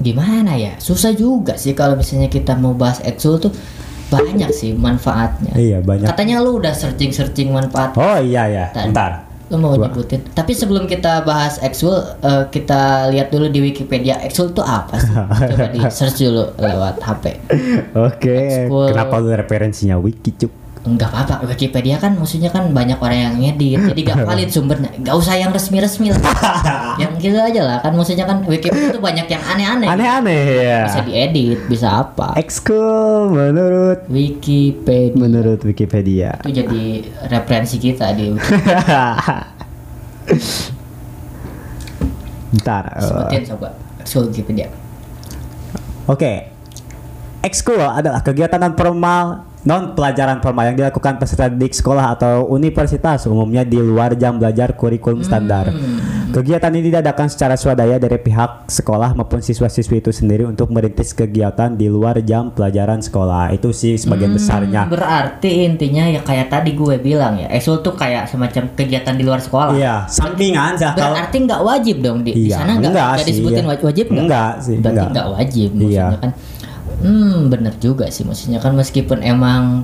gimana 0.00 0.56
ya, 0.56 0.74
susah 0.76 1.12
juga 1.12 1.54
sih 1.54 1.72
kalau 1.72 1.94
misalnya 1.94 2.26
kita 2.26 2.56
mau 2.56 2.72
bahas 2.72 2.98
eksul 3.00 3.36
tuh 3.38 3.52
banyak 4.08 4.50
sih 4.50 4.72
manfaatnya. 4.72 5.54
Iya, 5.54 5.78
banyak. 5.80 6.04
Katanya 6.04 6.40
lu 6.40 6.56
udah 6.56 6.72
searching-searching 6.72 7.48
manfaat. 7.48 7.94
Oh 7.94 8.18
iya 8.18 8.48
ya, 8.48 8.64
bentar. 8.72 9.28
Lu 9.46 9.58
mau 9.58 9.70
Gua- 9.72 9.86
nyebutin. 9.86 10.22
Tapi 10.26 10.50
sebelum 10.50 10.86
kita 10.86 11.22
bahas 11.22 11.58
eksul, 11.58 11.94
eh, 12.18 12.44
kita 12.48 13.06
lihat 13.08 13.28
dulu 13.28 13.46
di 13.46 13.60
Wikipedia 13.60 14.18
eksul 14.20 14.50
tuh 14.50 14.62
apa 14.62 14.94
sih? 14.96 15.10
Coba 15.14 15.66
di 15.68 15.78
search 15.92 16.22
dulu 16.22 16.54
lewat 16.56 16.98
HP. 16.98 17.24
Oke, 17.92 18.38
Ekskul. 18.66 18.90
kenapa 18.90 19.14
lu 19.18 19.30
referensinya 19.30 19.94
wiki 19.96 20.32
cuk? 20.32 20.52
Enggak 20.80 21.12
apa-apa, 21.12 21.44
Wikipedia 21.44 22.00
kan 22.00 22.16
maksudnya 22.16 22.48
kan 22.48 22.72
banyak 22.72 22.96
orang 22.96 23.18
yang 23.20 23.34
ngedit, 23.36 23.84
jadi 23.92 24.00
gak 24.00 24.24
valid 24.24 24.48
sumbernya. 24.56 24.88
Gak 25.04 25.12
usah 25.12 25.36
yang 25.36 25.52
resmi-resmi 25.52 26.08
lah. 26.08 26.20
yang 27.04 27.20
gitu 27.20 27.36
aja 27.36 27.60
lah, 27.60 27.78
kan 27.84 27.92
maksudnya 27.92 28.24
kan 28.24 28.40
Wikipedia 28.48 28.88
tuh 28.88 29.04
banyak 29.04 29.28
yang 29.28 29.44
aneh-aneh. 29.44 29.88
Aneh-aneh 29.92 30.40
ya. 30.64 30.80
Bisa 30.88 31.00
diedit, 31.04 31.60
bisa 31.68 32.00
apa. 32.00 32.32
Ekskul 32.32 33.28
menurut 33.28 34.08
Wikipedia 34.08 35.20
menurut 35.20 35.60
Wikipedia. 35.60 36.40
itu 36.40 36.64
jadi 36.64 36.84
referensi 37.28 37.76
kita 37.76 38.16
di 38.16 38.32
Wikipedia. 38.32 39.04
Bentar. 42.50 42.82
eh, 42.96 43.04
Sebutin 43.04 43.42
coba. 43.52 43.68
Ekskul 44.00 44.32
Wikipedia. 44.32 44.72
Oke. 46.08 46.48
Ekskul 47.40 47.80
adalah 47.80 48.24
kegiatan 48.24 48.60
non 48.60 48.72
formal 48.72 49.49
non 49.60 49.92
pelajaran 49.92 50.40
formal 50.40 50.64
yang 50.66 50.76
dilakukan 50.78 51.16
peserta 51.16 51.46
didik 51.46 51.72
sekolah 51.72 52.16
atau 52.16 52.48
universitas 52.48 53.28
umumnya 53.28 53.60
di 53.60 53.76
luar 53.76 54.16
jam 54.16 54.36
belajar 54.36 54.72
kurikulum 54.72 55.20
standar. 55.20 55.68
Kegiatan 56.30 56.70
ini 56.70 56.88
diadakan 56.88 57.26
secara 57.26 57.58
swadaya 57.58 57.98
dari 57.98 58.14
pihak 58.16 58.64
sekolah 58.64 59.12
maupun 59.12 59.42
siswa-siswi 59.42 59.98
itu 59.98 60.08
sendiri 60.10 60.46
untuk 60.46 60.70
merintis 60.70 61.10
kegiatan 61.10 61.74
di 61.74 61.90
luar 61.90 62.22
jam 62.22 62.48
pelajaran 62.48 63.02
sekolah. 63.02 63.50
Itu 63.50 63.74
sih 63.74 63.98
sebagian 63.98 64.32
besarnya. 64.32 64.86
Berarti 64.86 65.66
intinya 65.66 66.06
ya 66.06 66.22
kayak 66.22 66.48
tadi 66.48 66.72
gue 66.72 66.96
bilang 66.96 67.34
ya, 67.36 67.50
ekskul 67.50 67.82
tuh 67.82 67.92
kayak 67.92 68.30
semacam 68.30 68.70
kegiatan 68.72 69.12
di 69.12 69.24
luar 69.26 69.42
sekolah. 69.42 69.74
Iya, 69.74 70.06
sampingan 70.06 70.78
sih 70.78 70.86
Berarti 70.86 71.36
nggak 71.42 71.60
wajib 71.60 71.96
dong 71.98 72.22
di, 72.22 72.30
di 72.32 72.46
Iya, 72.46 72.56
sana 72.56 72.72
nggak 72.78 73.26
disebutin 73.26 73.60
iya. 73.60 73.68
waj- 73.68 73.84
wajib 73.84 74.06
nggak? 74.06 74.22
Enggak 74.24 74.52
sih, 74.62 74.74
Berarti 74.78 74.88
enggak. 74.94 75.10
nggak 75.10 75.28
wajib 75.34 75.68
Iya. 75.74 75.80
maksudnya 75.82 76.18
kan. 76.22 76.30
Hmm, 77.00 77.48
bener 77.48 77.74
juga 77.76 78.06
sih 78.06 78.22
maksudnya 78.22 78.56
kan 78.56 78.72
meskipun 78.72 79.20
emang 79.20 79.82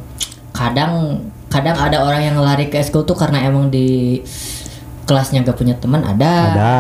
kadang 0.51 1.25
kadang 1.47 1.75
ada 1.75 2.01
orang 2.01 2.23
yang 2.23 2.37
lari 2.39 2.67
ke 2.67 2.77
ekskul 2.77 3.03
tuh 3.03 3.15
karena 3.15 3.41
emang 3.43 3.69
di 3.69 4.21
kelasnya 5.03 5.41
gak 5.41 5.55
punya 5.55 5.73
teman 5.73 6.03
ada. 6.03 6.35
ada. 6.51 6.77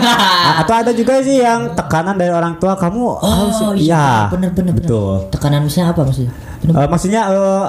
Atau 0.60 0.74
ada 0.74 0.90
juga 0.90 1.20
sih 1.20 1.38
yang 1.38 1.74
tekanan 1.74 2.16
dari 2.16 2.32
orang 2.32 2.56
tua 2.56 2.72
kamu 2.74 3.20
harus 3.20 3.56
Oh 3.60 3.72
iya. 3.72 3.84
iya, 4.24 4.32
bener 4.32 4.50
bener 4.50 4.72
bener. 4.72 4.88
Betul. 4.88 5.28
Tekanan 5.28 5.60
misalnya 5.62 5.92
apa 5.92 6.00
maksudnya? 6.02 6.32
Bener 6.58 6.72
Eh, 6.74 6.88
maksudnya 6.88 7.22
eh, 7.28 7.64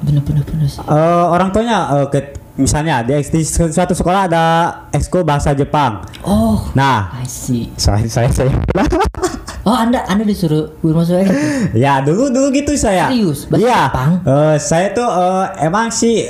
bener 0.00 0.22
bener, 0.24 0.42
bener 0.42 0.66
sih. 0.66 0.80
Eh, 0.80 1.24
orang 1.28 1.52
tuanya 1.52 1.78
eh, 1.94 2.06
ke- 2.08 2.32
misalnya 2.56 3.04
di, 3.04 3.12
di 3.20 3.40
suatu 3.44 3.92
sekolah 3.92 4.20
ada 4.24 4.44
ekskul 4.88 5.20
bahasa 5.20 5.52
Jepang. 5.52 6.00
Oh, 6.24 6.64
Nah, 6.72 7.12
I 7.14 7.28
see. 7.28 7.68
saya 7.76 8.08
saya 8.08 8.32
saya. 8.32 8.48
Oh, 9.66 9.74
Anda 9.74 10.06
Anda 10.06 10.22
disuruh 10.22 10.78
guru 10.78 11.02
masuk 11.02 11.26
ekskul. 11.26 11.74
ya 11.84 11.98
dulu 11.98 12.30
dulu 12.30 12.54
gitu 12.54 12.78
saya. 12.78 13.10
Serius? 13.10 13.50
Iya. 13.50 13.90
Eh, 14.22 14.56
saya 14.62 14.94
tuh 14.94 15.02
eh, 15.10 15.66
emang 15.66 15.90
sih 15.90 16.22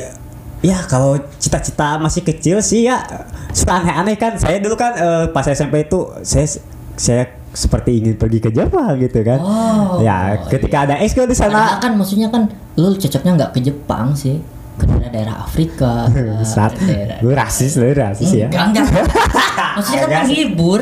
ya 0.65 0.81
kalau 0.89 1.21
cita-cita 1.37 2.01
masih 2.01 2.25
kecil 2.25 2.65
sih 2.65 2.89
ya 2.89 3.05
suka 3.53 3.85
aneh-aneh 3.85 4.17
kan. 4.17 4.41
Saya 4.41 4.57
dulu 4.57 4.73
kan 4.81 4.97
eh, 4.97 5.25
pas 5.37 5.45
SMP 5.45 5.85
itu 5.85 6.09
saya 6.25 6.49
saya 6.97 7.29
seperti 7.53 8.01
ingin 8.01 8.17
pergi 8.17 8.41
ke 8.41 8.49
Jepang 8.49 8.97
gitu 8.97 9.21
kan. 9.21 9.37
Oh, 9.45 10.01
ya, 10.01 10.41
ketika 10.49 10.89
ada 10.89 10.97
ekskul 11.05 11.29
di 11.29 11.37
sana 11.37 11.77
kan 11.77 11.93
maksudnya 11.93 12.33
kan 12.33 12.49
lu 12.81 12.97
cocoknya 12.97 13.37
nggak 13.37 13.51
ke 13.53 13.61
Jepang 13.61 14.17
sih. 14.17 14.41
ke 14.77 14.85
daerah-daerah 14.85 15.41
Afrika 15.41 16.05
Saat 16.45 16.77
daerah 16.85 17.17
lu 17.25 17.33
rasis 17.33 17.81
lu 17.81 17.89
rasis 17.97 18.29
ya. 18.29 18.53
enggak 18.53 18.77
enggak 18.77 19.09
maksudnya 19.81 20.05
kan 20.05 20.29
menghibur 20.29 20.81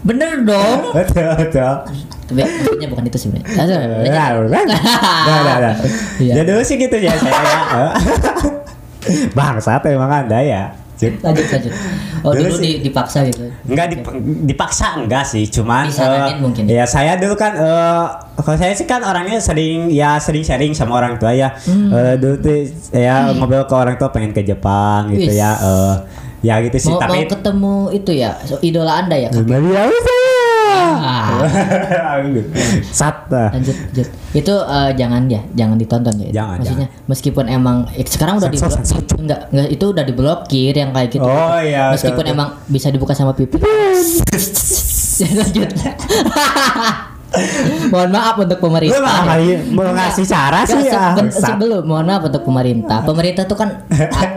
bener 0.00 0.42
dong 0.42 0.80
Betul 0.96 1.28
betul. 1.36 1.72
tapi 2.24 2.40
maksudnya 2.40 2.86
bukan 2.86 3.04
itu. 3.04 3.18
Ya 6.30 6.42
dulu 6.42 6.62
sih 6.62 6.76
gitu 6.76 6.94
ya 6.94 7.10
saya. 7.12 7.34
ya. 7.34 7.60
Bangsat 9.36 9.82
emang 9.86 10.10
anda 10.10 10.38
ya. 10.38 10.64
Lanjut 11.00 11.48
lanjut 11.48 11.72
oh 12.20 12.30
Dulu 12.30 12.44
dulu 12.44 12.54
sih. 12.54 12.76
di- 12.76 12.80
dipaksa 12.84 13.24
gitu 13.24 13.48
Enggak 13.64 13.86
dip- 13.88 14.20
dipaksa 14.44 15.00
enggak 15.00 15.24
sih, 15.24 15.48
cuman 15.48 15.88
Disaranin 15.88 16.28
eh, 16.28 16.38
mungkin. 16.38 16.62
Ya 16.66 16.84
saya 16.84 17.16
dulu 17.16 17.32
kan 17.34 17.56
eh 17.56 18.04
kalau 18.36 18.56
saya 18.56 18.72
sih 18.72 18.84
kan 18.84 19.00
orangnya 19.00 19.40
sering 19.40 19.88
ya 19.88 20.16
sering 20.16 20.44
sharing 20.44 20.70
sama 20.70 20.94
orang 20.94 21.16
tua 21.16 21.32
ya. 21.32 21.56
Hmm. 21.58 21.88
Eh, 21.88 22.14
dulu 22.14 22.36
tuh 22.38 22.56
ya 22.92 23.32
ngobrol 23.32 23.64
ke 23.64 23.72
orang 23.74 23.96
tua 23.96 24.12
pengen 24.12 24.30
ke 24.30 24.44
Jepang 24.44 25.08
gitu 25.10 25.32
ya. 25.32 25.56
eh 25.56 25.94
ya 26.40 26.54
gitu 26.64 26.76
sih 26.80 26.92
mau, 26.92 27.00
tapi 27.00 27.18
mau 27.20 27.28
ketemu 27.28 27.74
itu 27.92 28.10
ya 28.16 28.30
so, 28.48 28.56
idola 28.64 29.04
anda 29.04 29.16
ya? 29.16 29.28
Maria 29.44 29.82
saya. 29.92 30.32
Ah. 30.80 31.44
Sat. 32.98 33.28
ah. 33.32 33.50
lanjut 33.52 33.76
lanjut 33.76 34.08
itu 34.32 34.54
eh, 34.54 34.90
jangan 34.96 35.22
ya 35.26 35.40
jangan 35.52 35.76
ditonton 35.76 36.14
ya 36.16 36.28
Jangan, 36.30 36.56
maksudnya 36.62 36.88
meskipun 37.10 37.44
emang 37.50 37.76
eh, 37.92 38.06
sekarang 38.06 38.38
udah 38.40 38.48
di 38.48 38.58
enggak 39.20 39.40
enggak 39.52 39.68
itu 39.68 39.84
udah 39.84 40.04
diblokir 40.06 40.72
yang 40.72 40.90
kayak 40.94 41.10
gitu 41.12 41.26
Oh, 41.26 41.58
iya, 41.60 41.92
meskipun 41.92 42.24
betul, 42.24 42.32
betul. 42.32 42.36
emang 42.38 42.48
bisa 42.70 42.88
dibuka 42.88 43.12
sama 43.12 43.32
pipi 43.36 43.58
Ya, 45.20 45.28
lanjut 45.44 45.68
mohon 47.88 48.10
maaf 48.10 48.34
untuk 48.36 48.58
pemerintah 48.58 48.98
malah 49.00 49.38
ya. 49.38 49.62
mau 49.70 49.86
ngasih 49.86 50.26
cara 50.26 50.66
sih 50.66 50.82
ya. 50.82 51.14
sebelum 51.30 51.86
mohon 51.86 52.02
maaf 52.04 52.26
untuk 52.26 52.42
pemerintah 52.42 53.02
pemerintah 53.02 53.46
tuh 53.46 53.54
kan 53.54 53.86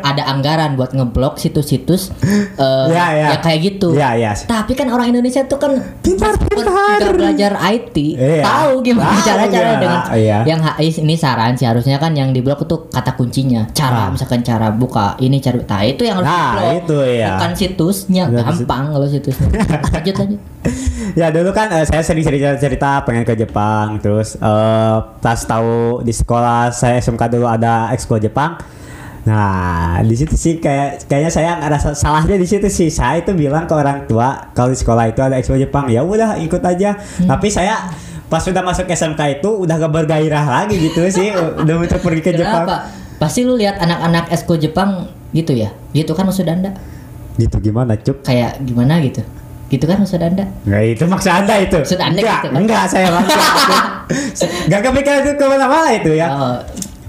ada 0.03 0.29
anggaran 0.29 0.77
buat 0.77 0.93
ngeblok 0.93 1.37
situs-situs 1.37 2.13
eh, 2.55 2.85
Ya, 2.93 3.05
ya. 3.11 3.27
yang 3.33 3.41
kayak 3.41 3.59
gitu 3.63 3.97
Ya, 3.97 4.13
ya. 4.13 4.37
tapi 4.37 4.73
kan 4.73 4.87
orang 4.87 5.09
Indonesia 5.09 5.41
tuh 5.43 5.57
kan 5.57 5.73
Pintar, 5.99 6.37
meskipun 6.37 6.63
pintar. 6.63 6.97
tidak 6.99 7.13
belajar 7.17 7.51
IT 7.71 7.95
Iya. 8.13 8.43
tahu 8.45 8.73
gimana 8.81 9.17
cara-cara 9.21 9.65
ya, 9.65 9.79
dengan 9.79 9.99
iya. 10.13 10.37
yang 10.45 10.61
ini 10.77 11.15
saran 11.15 11.57
sih 11.57 11.65
harusnya 11.65 11.97
kan 11.97 12.13
yang 12.13 12.29
diblok 12.29 12.61
itu 12.61 12.87
kata 12.87 13.17
kuncinya 13.17 13.65
cara 13.73 14.05
Nah. 14.05 14.07
misalkan 14.13 14.41
cara 14.41 14.69
buka 14.69 15.17
ini 15.17 15.37
cara 15.37 15.57
nah 15.63 15.81
itu 15.81 16.01
yang 16.03 16.21
harus 16.21 16.29
Nah, 16.29 16.45
diblok 16.51 16.73
itu 16.83 16.97
ya. 17.17 17.29
bukan 17.37 17.51
situsnya 17.55 18.23
gampang 18.29 18.83
kalau 18.91 19.07
situsnya 19.07 19.49
lanjut 19.89 20.15
lanjut 20.17 20.41
ya 21.19 21.27
dulu 21.29 21.51
kan 21.51 21.67
eh, 21.71 21.85
saya 21.85 22.01
sering 22.03 22.23
cerita 22.23 22.55
cerita 22.55 23.03
pengen 23.03 23.27
ke 23.27 23.35
Jepang 23.35 23.99
terus 23.99 24.39
eh, 24.39 24.97
pas 25.19 25.39
tahu 25.39 26.01
di 26.01 26.13
sekolah 26.15 26.71
saya 26.71 26.99
SMK 26.99 27.21
dulu 27.31 27.47
ada 27.47 27.91
ekskul 27.91 28.19
Jepang. 28.19 28.59
Nah 29.23 30.03
di 30.03 30.15
situ 30.19 30.35
sih 30.35 30.59
kayak 30.59 31.07
kayaknya 31.07 31.31
saya 31.31 31.51
ngerasa 31.63 31.95
salahnya 31.95 32.35
di 32.35 32.47
situ 32.47 32.67
sih. 32.67 32.91
Saya 32.91 33.23
itu 33.23 33.31
bilang 33.35 33.67
ke 33.67 33.73
orang 33.75 34.07
tua 34.07 34.51
kalau 34.51 34.71
di 34.71 34.77
sekolah 34.79 35.11
itu 35.11 35.19
ada 35.23 35.39
ekskul 35.39 35.59
Jepang 35.59 35.87
ya 35.91 36.03
udah 36.03 36.39
ikut 36.39 36.63
aja. 36.63 36.99
Tapi 36.99 37.47
saya 37.51 37.91
pas 38.27 38.41
sudah 38.41 38.65
masuk 38.65 38.89
SMK 38.89 39.43
itu 39.43 39.49
udah 39.61 39.77
gak 39.77 39.93
bergairah 39.93 40.45
lagi 40.49 40.81
gitu 40.81 41.05
sih 41.11 41.29
udah 41.35 41.75
untuk 41.79 41.99
pergi 42.01 42.21
ke 42.23 42.31
Jepang. 42.33 42.65
Kenapa 42.65 42.89
pasti 43.21 43.45
lu 43.45 43.55
lihat 43.55 43.79
anak-anak 43.79 44.31
esko 44.31 44.55
Jepang 44.59 45.11
gitu 45.35 45.55
ya? 45.55 45.71
Gitu 45.91 46.11
kan 46.15 46.27
maksud 46.27 46.47
anda? 46.47 46.75
Gitu 47.37 47.55
gimana 47.61 47.95
cuk? 47.95 48.25
Kayak 48.25 48.59
gimana 48.65 48.99
gitu 49.03 49.23
gitu 49.73 49.83
kan 49.83 49.97
maksud 49.97 50.19
anda 50.19 50.45
Nggak 50.63 50.83
itu 50.87 51.03
maksud 51.05 51.31
anda 51.31 51.55
itu 51.57 51.77
Maksud 51.79 51.97
Anda 51.97 52.13
enggak, 52.15 52.35
gitu 52.35 52.47
kan? 52.47 52.59
enggak 52.59 52.83
saya 52.85 53.07
maksud 53.09 53.39
Gak 54.69 54.81
kepikiran 54.83 55.19
itu 55.19 55.31
ke 55.33 55.45
mana-mana 55.45 55.89
itu 55.91 56.11
ya 56.13 56.27
Oh, 56.29 56.57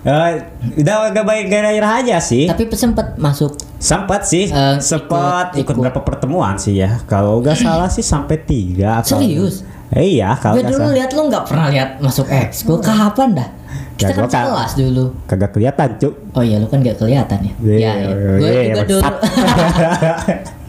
Eh, 0.04 0.36
udah 0.78 1.08
agak 1.08 1.24
baik 1.24 1.48
gairah 1.48 2.04
aja 2.04 2.20
sih. 2.20 2.44
tapi 2.44 2.68
sempet 2.70 3.16
masuk 3.16 3.56
Sempat 3.78 4.20
sih, 4.22 4.44
Eh, 4.46 4.76
sempat 4.78 5.52
ikut- 5.52 5.64
ikut, 5.64 5.70
ikut. 5.70 5.80
berapa 5.80 6.00
pertemuan 6.02 6.56
sih 6.56 6.76
ya. 6.76 7.00
Kalau 7.04 7.40
nggak 7.40 7.56
salah 7.58 7.88
sih 7.88 8.00
sampai 8.00 8.36
tiga. 8.38 9.00
atau- 9.00 9.16
Serius? 9.16 9.64
Eh, 9.88 10.14
iya, 10.14 10.36
kalau 10.36 10.56
gue 10.56 10.62
nggak 10.62 10.72
dulu 10.74 10.88
lihat 10.92 11.10
lu 11.10 11.22
nggak 11.24 11.44
pernah 11.46 11.68
lihat 11.68 11.88
masuk 11.98 12.26
ekskul 12.26 12.80
kapan 12.80 13.32
dah 13.34 13.48
kita 13.94 14.10
Ya, 14.10 14.16
kan 14.18 14.28
kelas 14.28 14.72
dulu 14.74 15.04
Kagak 15.24 15.50
kelihatan, 15.52 15.88
cuk. 15.96 16.12
oh 16.34 16.42
iya 16.42 16.56
lu 16.58 16.66
kan 16.66 16.78
gak 16.80 16.98
kelihatan 16.98 17.38
ya 17.40 17.52
Iya, 17.56 17.72
ya, 17.72 17.92
ya. 17.94 18.08
gue 18.12 18.44
iya, 18.44 18.60
juga 18.66 18.74
iya, 18.74 18.84
dulu. 18.84 19.02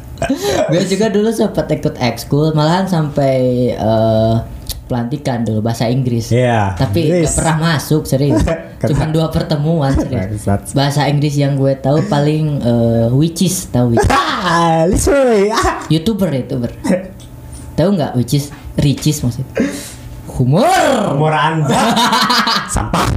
gue 0.72 0.84
juga 0.88 1.12
dulu 1.12 1.30
sempat 1.30 1.68
ikut 1.68 1.96
ekskul 2.00 2.56
malahan 2.56 2.88
sampai 2.88 3.36
eh, 3.76 4.36
pelantikan 4.86 5.42
dulu 5.42 5.66
bahasa 5.66 5.90
Inggris. 5.90 6.30
Iya. 6.30 6.78
tapi 6.78 7.10
Yes. 7.10 7.34
gak 7.34 7.36
pernah 7.42 7.58
masuk 7.74 8.06
serius. 8.06 8.42
Cuma 8.90 9.10
dua 9.10 9.34
pertemuan 9.34 9.98
serius. 9.98 10.46
Bahasa 10.72 11.10
Inggris 11.10 11.36
yang 11.36 11.58
gue 11.58 11.74
tahu 11.76 12.06
paling 12.06 12.62
eh, 12.62 13.08
which 13.12 13.42
is 13.44 13.68
tahu 13.70 13.98
which 13.98 14.06
Ah, 14.46 14.86
youtuber 15.94 16.30
youtuber. 16.30 16.70
Tahu 17.74 17.90
nggak 17.98 18.14
which 18.14 18.38
is? 18.38 18.54
Ricis 18.78 19.24
maksudnya. 19.24 19.50
Humor. 20.38 21.16
Umur 21.18 21.34
Anda. 21.34 21.96
Sampah. 22.70 23.08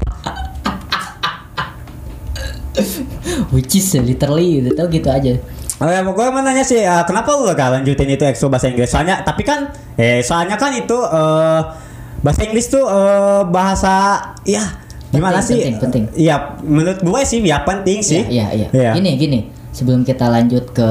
which 3.51 3.75
is 3.75 3.91
literally 3.99 4.63
gitu. 4.63 4.71
Tahu 4.73 4.87
gitu 4.89 5.09
aja 5.11 5.33
Oh 5.79 5.87
ya, 5.87 6.03
gue 6.03 6.27
mau 6.35 6.43
nanya 6.43 6.67
sih, 6.67 6.83
eh, 6.83 7.03
kenapa 7.07 7.39
lu 7.39 7.47
gak 7.47 7.71
lanjutin 7.71 8.11
itu 8.11 8.27
ekskul 8.27 8.51
bahasa 8.51 8.67
Inggris? 8.67 8.91
Soalnya, 8.91 9.23
tapi 9.23 9.47
kan, 9.47 9.71
eh, 9.95 10.27
soalnya 10.27 10.59
kan 10.59 10.75
itu 10.75 10.99
eh, 10.99 11.61
bahasa 12.19 12.41
Inggris 12.43 12.67
tuh 12.67 12.83
eh, 12.83 13.43
bahasa, 13.47 13.95
ya 14.43 14.65
gimana 15.09 15.39
Penting, 15.39 15.47
sih? 15.49 15.59
penting, 15.63 15.77
penting. 15.79 16.05
Iya, 16.19 16.37
menurut 16.61 16.99
gue 17.01 17.21
sih 17.23 17.39
ya 17.41 17.63
penting 17.63 18.03
sih. 18.03 18.27
Iya, 18.27 18.47
iya, 18.53 18.69
iya. 18.75 18.93
Gini, 18.93 19.15
gini. 19.17 19.41
Sebelum 19.71 20.03
kita 20.03 20.27
lanjut 20.27 20.75
ke 20.75 20.91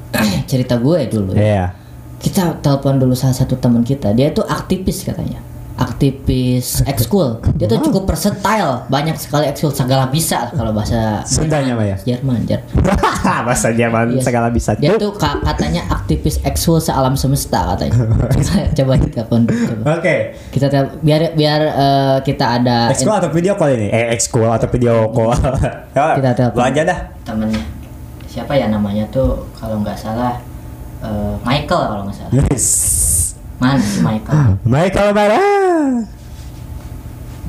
cerita 0.50 0.80
gue 0.80 1.06
dulu. 1.06 1.36
ya. 1.36 1.42
Iya. 1.44 1.64
Kita 2.16 2.56
telepon 2.58 2.96
dulu 2.96 3.12
salah 3.12 3.36
satu 3.36 3.60
teman 3.60 3.84
kita. 3.84 4.16
Dia 4.16 4.32
tuh 4.32 4.42
aktivis 4.42 5.04
katanya. 5.04 5.38
Aktivis 5.76 6.80
ekskul. 6.82 7.36
Dia 7.54 7.66
tuh 7.66 7.80
cukup 7.80 8.04
versatile. 8.06 8.84
Banyak 8.86 9.12
sekali 9.14 9.44
ekskul 9.46 9.70
segala 9.70 10.08
bisa 10.08 10.48
kalau 10.50 10.72
bahasa 10.72 11.20
Sundanya 11.22 11.76
ya. 11.78 11.96
Jerman, 12.02 12.44
Jer. 12.44 12.64
bahasa 13.46 13.70
Jerman 13.70 14.16
Iya. 14.16 14.22
segala 14.22 14.48
bisa. 14.48 14.72
Dia 14.74 14.96
tuh 14.96 15.12
ka- 15.12 15.36
katanya 15.38 15.84
aktivis 15.86 16.40
ekskul 16.42 16.78
sealam 16.78 17.12
semesta 17.12 17.76
katanya. 17.76 17.92
coba, 18.08 18.54
coba 18.78 18.92
kita 18.98 19.20
coba. 19.24 19.38
Oke. 19.96 20.16
Kita 20.48 20.66
tel- 20.66 20.96
biar 20.98 21.32
biar 21.32 21.60
eh, 21.62 22.16
kita 22.22 22.44
ada 22.56 22.88
Ekskul 22.88 23.12
atau 23.12 23.28
video 23.28 23.52
call 23.54 23.76
ini? 23.76 23.88
Eh, 23.88 24.12
ekskul 24.12 24.48
atau 24.48 24.68
video 24.68 25.08
call? 25.10 25.36
Kita 26.16 26.30
telepon. 26.32 26.56
Lu 26.56 26.62
aja 26.62 26.82
dah. 26.84 26.98
temennya. 27.22 27.62
Siapa 28.26 28.52
ya 28.52 28.68
namanya 28.68 29.08
tuh 29.08 29.48
kalau 29.52 29.80
nggak 29.80 29.96
salah 29.96 30.36
eh, 31.00 31.34
Michael 31.40 31.82
kalau 31.84 32.02
nggak 32.04 32.16
salah. 32.16 32.32
Yes. 32.48 32.66
Mana 33.56 33.80
si 33.80 34.00
Michael? 34.00 34.60
Michael 34.62 35.10
Bara. 35.12 35.40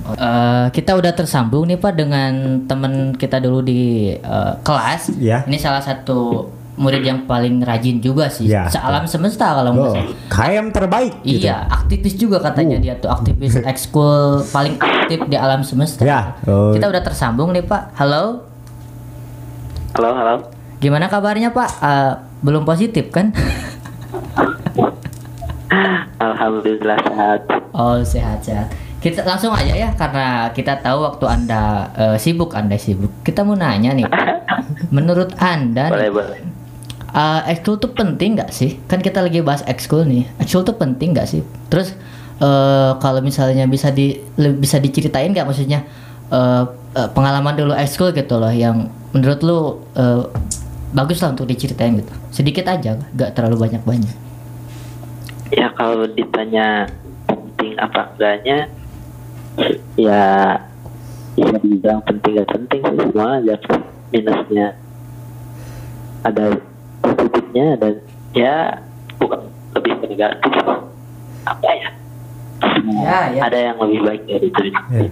Eh, 0.08 0.66
kita 0.72 0.96
udah 0.96 1.12
tersambung 1.12 1.68
nih 1.68 1.76
Pak 1.76 1.94
dengan 1.94 2.32
temen 2.64 3.12
kita 3.14 3.44
dulu 3.44 3.60
di 3.60 4.16
eh, 4.16 4.54
kelas. 4.64 5.12
Ya. 5.20 5.44
Ini 5.44 5.58
salah 5.60 5.84
satu 5.84 6.48
murid 6.78 7.02
yang 7.02 7.26
paling 7.28 7.60
rajin 7.60 8.00
juga 8.00 8.32
sih. 8.32 8.48
Ya. 8.48 8.72
Sealam 8.72 9.04
semesta 9.04 9.52
kalau 9.52 9.76
nggak 9.76 9.92
salah. 9.92 10.16
KM 10.32 10.66
terbaik. 10.72 11.14
gitu. 11.26 11.44
Iya, 11.44 11.66
aktivis 11.68 12.16
juga 12.16 12.40
katanya 12.40 12.78
Uh. 12.78 12.84
dia 12.88 12.94
tuh 12.96 13.12
aktivis 13.12 13.60
ekskul 13.74 14.46
paling 14.48 14.80
aktif 14.80 15.20
di 15.28 15.36
alam 15.36 15.66
semesta. 15.66 16.08
Ya, 16.08 16.40
oh. 16.48 16.72
Kita 16.72 16.88
udah 16.88 17.04
tersambung 17.04 17.52
nih 17.52 17.66
Pak. 17.66 17.98
Halo, 18.00 18.48
Halo, 19.92 20.10
halo. 20.14 20.36
gimana 20.78 21.10
kabarnya 21.10 21.52
Pak? 21.52 21.70
Eh, 21.82 22.14
belum 22.46 22.64
positif 22.64 23.10
kan? 23.10 23.34
Alhamdulillah 26.48 26.98
sehat. 27.04 27.39
Oh 27.72 28.00
sehat-sehat. 28.00 28.68
Kita 28.98 29.22
langsung 29.22 29.51
aja 29.51 29.70
ya 29.70 29.92
karena 29.94 30.48
kita 30.50 30.80
tahu 30.80 31.04
waktu 31.04 31.25
anda 31.27 31.62
eh, 31.94 32.18
sibuk, 32.18 32.56
anda 32.56 32.75
sibuk. 32.75 33.12
Kita 33.22 33.44
mau 33.44 33.54
nanya 33.54 33.92
nih, 33.92 34.08
menurut 34.96 35.36
anda 35.38 35.92
Boleh, 35.92 36.08
nih, 36.08 36.12
boleh. 36.12 36.39
eh, 37.13 37.42
ekskul 37.51 37.77
tuh 37.77 37.92
penting 37.92 38.39
nggak 38.39 38.50
sih? 38.50 38.80
Kan 38.86 39.04
kita 39.04 39.20
lagi 39.20 39.44
bahas 39.44 39.62
ekskul 39.63 40.08
nih. 40.08 40.25
Ekskul 40.39 40.63
tuh 40.63 40.74
penting 40.74 41.12
nggak 41.12 41.27
sih? 41.27 41.44
Terus 41.68 41.94
eh, 42.39 42.92
kalau 42.98 43.20
misalnya 43.20 43.68
bisa 43.68 43.92
di 43.92 44.18
bisa 44.58 44.80
diceritain 44.80 45.30
nggak 45.30 45.46
maksudnya 45.46 45.84
eh, 46.32 46.63
eh, 46.96 47.10
pengalaman 47.12 47.54
dulu 47.54 47.75
ekskul 47.75 48.16
gitu 48.16 48.39
loh 48.39 48.50
yang 48.50 48.88
menurut 49.12 49.39
lu 49.44 49.60
eh, 49.94 50.24
bagus 50.89 51.20
lah 51.20 51.36
untuk 51.36 51.46
diceritain 51.46 52.00
gitu. 52.00 52.13
Sedikit 52.32 52.66
aja, 52.66 52.96
nggak 53.13 53.36
terlalu 53.36 53.68
banyak 53.68 53.84
banyak. 53.84 54.16
Ya 55.54 55.72
kalau 55.75 56.04
ditanya 56.12 56.92
penting 57.27 57.80
apa 57.80 58.12
enggaknya, 58.13 58.68
ya 59.96 60.25
bisa 61.38 61.56
dibilang 61.62 62.01
penting 62.04 62.32
gak 62.42 62.50
penting 62.51 62.80
sih 62.84 62.98
semua 63.00 63.39
ada 63.39 63.56
minusnya. 64.12 64.68
Ada 66.25 66.46
positifnya 67.00 67.68
dan 67.80 67.94
ya 68.36 68.84
bukan 69.22 69.48
lebih 69.77 69.94
negatif. 70.04 70.54
Apa 71.48 71.70
ya? 71.72 71.89
Ya, 72.88 73.20
ya. 73.32 73.42
Ada 73.48 73.60
yang 73.72 73.77
lebih 73.80 74.00
baik 74.04 74.22
dari 74.27 74.48
itu. 74.51 74.62
Ya. 74.68 75.10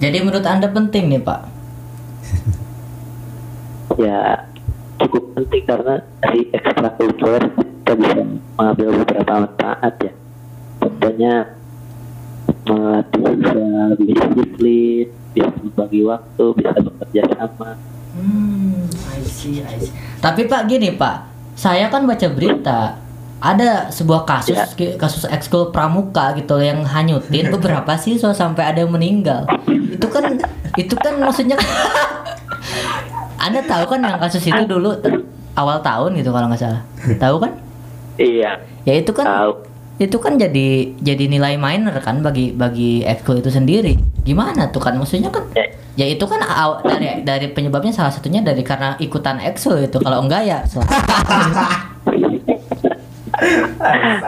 Jadi 0.00 0.16
menurut 0.24 0.46
anda 0.48 0.68
penting 0.68 1.12
nih 1.12 1.22
pak? 1.24 1.40
ya 4.00 4.48
cukup 4.96 5.36
penting 5.36 5.62
karena 5.68 6.00
dari 6.24 6.48
ekstrakurikuler 6.56 7.44
kita 7.90 8.06
bisa 8.06 8.22
mengambil 8.54 9.02
beberapa 9.02 9.32
manfaat 9.42 9.94
ya 9.98 10.12
contohnya 10.78 11.34
melatih 12.62 13.34
bisa 13.34 13.62
lebih 13.90 14.06
disiplin 14.14 15.06
bisa 15.34 15.50
berbagi 15.58 16.00
waktu 16.06 16.44
bisa 16.54 16.78
bekerja 16.78 17.22
sama 17.34 17.70
Hmm, 18.10 18.90
I 19.06 19.22
see, 19.22 19.62
I 19.62 19.78
see. 19.78 19.94
Tapi 20.18 20.46
Pak 20.46 20.66
gini 20.66 20.98
Pak, 20.98 21.30
saya 21.54 21.86
kan 21.86 22.06
baca 22.06 22.26
berita 22.26 22.98
ada 23.38 23.86
sebuah 23.86 24.26
kasus 24.26 24.54
Ya. 24.54 24.66
kasus 24.98 25.30
ekskul 25.30 25.70
pramuka 25.70 26.34
gitu 26.34 26.58
yang 26.58 26.82
hanyutin 26.82 27.50
beberapa 27.54 27.94
siswa 27.94 28.34
sampai 28.34 28.66
ada 28.66 28.82
yang 28.82 28.90
meninggal. 28.90 29.46
Itu 29.66 30.10
kan 30.10 30.26
itu 30.74 30.94
kan 30.94 31.22
maksudnya 31.22 31.54
Anda 33.46 33.62
tahu 33.62 33.86
kan 33.86 34.02
yang 34.02 34.18
kasus 34.18 34.42
itu 34.42 34.62
dulu 34.66 34.90
awal 35.54 35.78
tahun 35.78 36.18
gitu 36.18 36.30
kalau 36.30 36.50
nggak 36.50 36.62
salah. 36.62 36.82
Tahu 37.14 37.36
kan? 37.38 37.69
Iya 38.20 38.60
Ya 38.84 38.94
itu 38.94 39.10
kan 39.10 39.24
tahu 39.24 39.52
itu 40.00 40.16
kan 40.16 40.40
jadi 40.40 40.96
jadi 40.96 41.24
nilai 41.28 41.60
minor 41.60 41.92
kan 42.00 42.24
bagi 42.24 42.56
bagi 42.56 43.04
ekskul 43.04 43.44
itu 43.44 43.52
sendiri. 43.52 44.00
Gimana 44.24 44.72
tuh 44.72 44.80
kan 44.80 44.96
maksudnya 44.96 45.28
kan 45.28 45.44
ya, 45.52 45.68
Ya 45.92 46.06
itu 46.08 46.24
kan 46.24 46.40
aw- 46.40 46.80
dari 46.80 47.20
dari 47.20 47.52
penyebabnya 47.52 47.92
salah 47.92 48.08
satunya 48.08 48.40
dari 48.40 48.64
karena 48.64 48.96
ikutan 48.96 49.36
EXO 49.36 49.76
itu. 49.76 50.00
Kalau 50.00 50.24
enggak 50.24 50.48
ya 50.48 50.64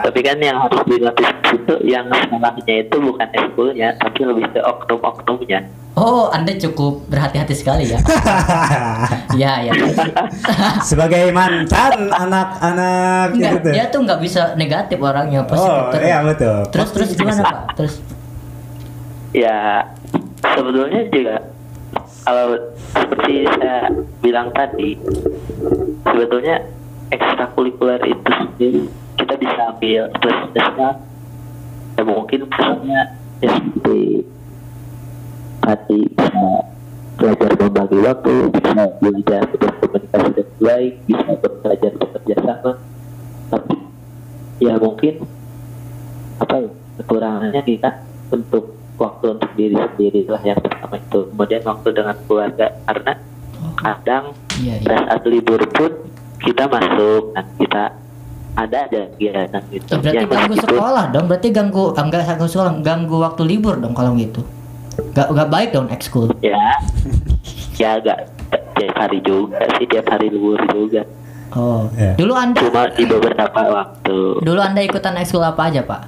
tapi 0.01 0.19
kan 0.21 0.37
yang 0.39 0.57
harus 0.57 0.81
dilatih 0.85 1.27
itu 1.53 1.73
yang 1.85 2.05
salahnya 2.09 2.75
itu 2.81 2.95
bukan 2.97 3.27
ekskulnya 3.29 3.89
tapi 4.01 4.19
lebih 4.25 4.45
ke 4.51 4.59
oknum-oknumnya 4.61 5.61
Oh, 5.93 6.25
Anda 6.33 6.57
cukup 6.57 7.05
berhati-hati 7.05 7.53
sekali 7.53 7.85
ya. 7.85 8.01
ya, 9.45 9.61
ya. 9.61 9.73
Sebagai 10.89 11.29
mantan 11.29 12.09
anak-anak 12.09 13.37
gitu. 13.37 13.69
dia 13.69 13.85
tuh 13.93 14.01
nggak 14.01 14.17
bisa 14.17 14.57
negatif 14.57 14.97
orangnya 14.97 15.45
pasti 15.45 15.69
Oh, 15.69 15.93
terus. 15.93 16.09
iya 16.09 16.17
betul. 16.25 16.57
Terus 16.73 16.89
terus 16.97 17.09
gimana, 17.13 17.41
Pak? 17.45 17.57
Terus 17.77 18.01
ya 19.37 19.85
sebetulnya 20.41 21.01
juga 21.13 21.35
kalau 22.25 22.57
seperti 22.89 23.45
saya 23.53 23.77
bilang 24.17 24.49
tadi 24.49 24.97
sebetulnya 26.01 26.57
ekstrakurikuler 27.13 28.01
itu 28.01 28.29
sendiri 28.33 28.81
kita 29.19 29.33
bisa 29.37 29.61
ambil 29.75 30.09
plus-plusnya 30.19 30.89
ya 31.93 32.01
mungkin 32.03 32.39
misalnya 32.49 33.01
ya 33.43 33.49
seperti 33.53 34.25
tadi 35.63 35.99
bisa 36.09 36.51
belajar 37.13 37.51
membagi 37.55 37.99
waktu 38.01 38.33
bisa 38.51 38.83
belajar 38.99 39.41
berkomunikasi 39.53 40.27
dengan 40.33 40.47
baik 40.59 40.93
bisa 41.05 41.31
belajar 41.61 41.91
bekerja 41.95 42.35
sama. 42.41 42.71
Tapi 43.53 43.75
ya 44.63 44.73
mungkin 44.81 45.13
apa 46.41 46.55
ya 46.57 46.71
kekurangannya 47.03 47.61
kita 47.61 47.89
untuk 48.33 48.73
waktu 48.97 49.25
untuk 49.37 49.51
diri 49.53 49.75
sendiri 49.77 50.21
lah 50.27 50.41
yang 50.41 50.59
pertama 50.59 50.97
itu. 50.97 51.19
Kemudian 51.29 51.61
waktu 51.63 51.87
dengan 51.93 52.15
keluarga 52.25 52.67
karena 52.89 53.13
kadang 53.79 54.25
iya, 54.59 54.79
iya. 54.79 54.83
pada 54.83 54.97
saat 55.07 55.23
libur 55.27 55.61
pun 55.71 55.91
kita 56.43 56.67
masuk 56.67 57.31
dan 57.35 57.45
kita 57.59 57.83
ada 58.53 58.85
aja 58.85 58.99
kegiatan 59.09 59.61
gitu 59.67 59.87
Eh, 59.87 59.97
Berarti 59.97 60.15
Yang 60.15 60.29
ganggu 60.29 60.53
meskipun- 60.53 60.69
sekolah 60.69 61.03
dong. 61.09 61.25
Berarti 61.25 61.47
ganggu 61.49 61.83
enggak 61.91 62.21
ganggu 62.27 62.45
sekolah, 62.45 62.71
ganggu 62.79 63.15
waktu 63.19 63.41
libur 63.43 63.73
dong 63.77 63.91
kalau 63.91 64.13
gitu. 64.13 64.41
Gak, 65.11 65.27
gak 65.27 65.49
baik 65.49 65.69
dong 65.71 65.87
ekskul. 65.89 66.29
ya 66.39 66.55
ya 67.73 67.97
agak 67.97 68.29
tiap 68.73 68.93
hari 68.95 69.19
juga 69.19 69.59
sih 69.75 69.85
tiap 69.85 70.05
hari 70.07 70.29
libur 70.29 70.55
juga 70.69 71.01
Oh. 71.51 71.85
Iya. 71.93 72.13
Dulu 72.13 72.33
Anda 72.33 72.59
cuma 72.59 72.81
di 72.89 73.03
beberapa 73.05 73.59
waktu 73.63 74.15
dulu 74.39 74.59
Anda 74.59 74.79
ikutan 74.81 75.15
ekskul 75.15 75.39
apa 75.39 75.69
aja, 75.69 75.81
Pak? 75.81 76.01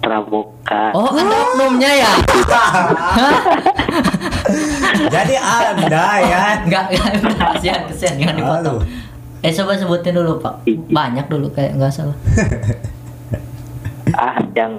pramuka 0.00 0.92
Oh, 0.92 1.08
Anda 1.08 1.34
oknumnya 1.44 1.90
ya? 1.96 2.12
Jadi 5.10 5.34
Anda 5.34 6.06
ya. 6.20 6.42
Enggak, 6.60 6.84
enggak, 6.90 7.04
kasihan, 7.54 7.80
kasihan 7.88 8.14
jangan 8.16 8.34
dipotong. 8.36 8.78
Aduh. 8.78 8.80
Eh 9.44 9.52
coba 9.52 9.76
sebutin 9.76 10.16
dulu 10.16 10.40
pak. 10.40 10.64
Banyak 10.88 11.28
dulu 11.28 11.52
kayak 11.52 11.76
nggak 11.76 11.92
salah. 11.92 12.16
Ah 14.14 14.38
yang 14.54 14.78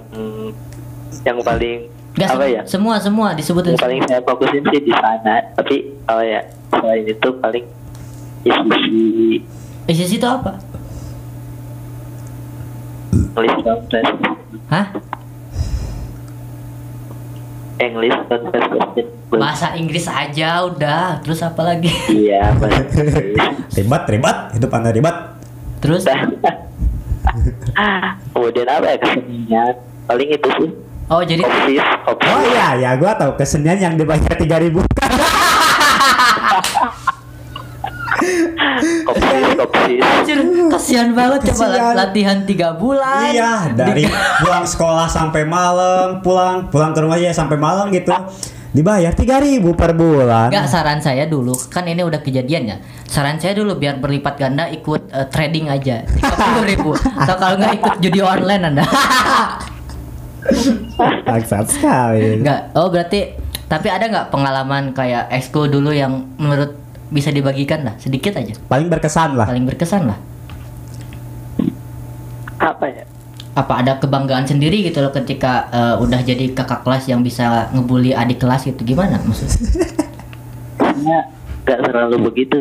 yang 1.27 1.35
paling 1.43 1.91
Nggak, 2.15 2.29
apa 2.31 2.45
ya? 2.47 2.61
Semua 2.63 2.95
semua 3.03 3.35
disebutin. 3.35 3.75
Yang 3.75 3.83
paling 3.83 4.01
saya 4.07 4.21
fokusin 4.23 4.63
sih 4.71 4.79
di 4.79 4.93
sana 4.95 5.43
tapi 5.59 5.91
oh 6.07 6.23
ya 6.23 6.39
selain 6.71 7.03
itu 7.03 7.29
paling 7.43 7.65
isi 8.47 9.43
Isis 9.91 10.15
itu 10.15 10.23
apa? 10.23 10.55
English 13.35 13.59
contest. 13.59 14.13
Hah? 14.71 14.87
English 17.83 18.17
contest 18.31 18.67
question 18.71 19.14
Bahasa 19.29 19.73
Inggris 19.75 20.05
aja 20.05 20.63
udah 20.63 21.19
Terus 21.25 21.41
apa 21.41 21.61
lagi? 21.65 21.89
iya. 22.09 22.53
Ribet, 23.75 24.03
ribet. 24.07 24.37
Itu 24.55 24.65
pandai 24.69 24.93
ribet. 24.95 25.15
Terus? 25.81 26.05
kemudian 28.31 28.67
apa 28.69 28.85
ya 28.95 28.97
kesenian 29.01 29.73
paling 30.05 30.29
itu 30.31 30.49
sih 30.61 30.69
Oh 31.05 31.21
jadi 31.21 31.41
kopsis 31.43 31.81
Oh 32.07 32.15
kopsis 32.15 32.47
iya, 32.49 32.67
ya 32.79 32.89
gua 32.95 33.11
tahu 33.17 33.35
kesenian 33.35 33.77
yang 33.77 33.93
dibayar 33.97 34.21
3000 34.23 34.71
kopsis 39.05 39.45
kopsis 39.59 39.99
Anjir, 40.01 40.37
kasihan 40.71 41.09
banget 41.13 41.51
coba 41.53 41.93
latihan 41.93 42.37
tiga 42.47 42.73
bulan 42.77 43.33
Iya, 43.33 43.53
dari 43.75 44.07
pulang 44.41 44.65
sekolah 44.65 45.07
sampai 45.09 45.43
malam, 45.45 46.21
pulang 46.23 46.69
pulang 46.69 46.91
ke 46.95 46.99
rumahnya 47.03 47.31
sampai 47.35 47.57
malam 47.59 47.91
gitu. 47.91 48.11
Dibayar 48.75 49.15
3000 49.15 49.63
per 49.71 49.95
bulan. 49.95 50.51
Enggak 50.51 50.67
saran 50.67 50.99
saya 50.99 51.23
dulu 51.31 51.55
kan 51.71 51.87
ini 51.87 52.03
udah 52.03 52.19
kejadian 52.19 52.75
ya. 52.75 52.77
Saran 53.07 53.39
saya 53.39 53.55
dulu 53.55 53.79
biar 53.79 54.03
berlipat 54.03 54.35
ganda 54.35 54.67
ikut 54.67 55.15
eh, 55.15 55.27
trading 55.31 55.71
aja 55.71 56.03
tiga 56.03 56.63
ribu. 56.67 56.91
Atau 56.91 57.39
kalau 57.39 57.55
nggak 57.55 57.79
ikut 57.79 57.95
judi 58.03 58.19
online 58.19 58.63
anda. 58.67 58.83
Bangsat 61.27 61.71
sekali. 61.71 62.43
Enggak. 62.43 62.75
Oh 62.75 62.91
berarti 62.91 63.39
tapi 63.71 63.87
ada 63.87 64.11
nggak 64.11 64.27
pengalaman 64.35 64.91
kayak 64.91 65.31
exco 65.31 65.71
dulu 65.71 65.95
yang 65.95 66.35
menurut 66.35 66.75
bisa 67.15 67.31
dibagikan 67.31 67.87
lah 67.87 67.95
sedikit 67.95 68.35
aja. 68.35 68.59
Paling 68.67 68.91
berkesan 68.91 69.39
lah. 69.39 69.47
Paling 69.47 69.63
berkesan 69.63 70.03
lah. 70.03 70.19
apa 72.55 72.87
ya 72.87 73.03
Apa 73.55 73.79
ada 73.79 73.95
kebanggaan 73.97 74.43
sendiri 74.43 74.83
gitu 74.83 74.99
loh 74.99 75.15
ketika 75.15 75.71
eh, 75.71 75.95
udah 76.03 76.19
jadi 76.21 76.51
kakak 76.51 76.83
kelas 76.83 77.07
yang 77.07 77.23
bisa 77.23 77.71
ngebully 77.71 78.11
adik 78.11 78.43
kelas 78.43 78.67
gitu 78.67 78.83
gimana 78.83 79.15
maksudnya? 79.23 79.55
Sebenarnya 80.75 81.19
nggak 81.65 81.79
selalu 81.81 82.15
begitu 82.29 82.57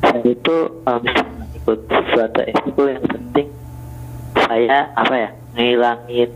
saya 0.00 0.22
itu 0.24 0.56
misalnya 1.02 1.46
ikut 1.52 1.78
suatu 2.10 2.40
ekskul 2.42 2.86
yang 2.90 3.04
penting 3.06 3.48
saya 4.34 4.88
apa 4.96 5.14
ya 5.14 5.28
ngilangin 5.52 6.30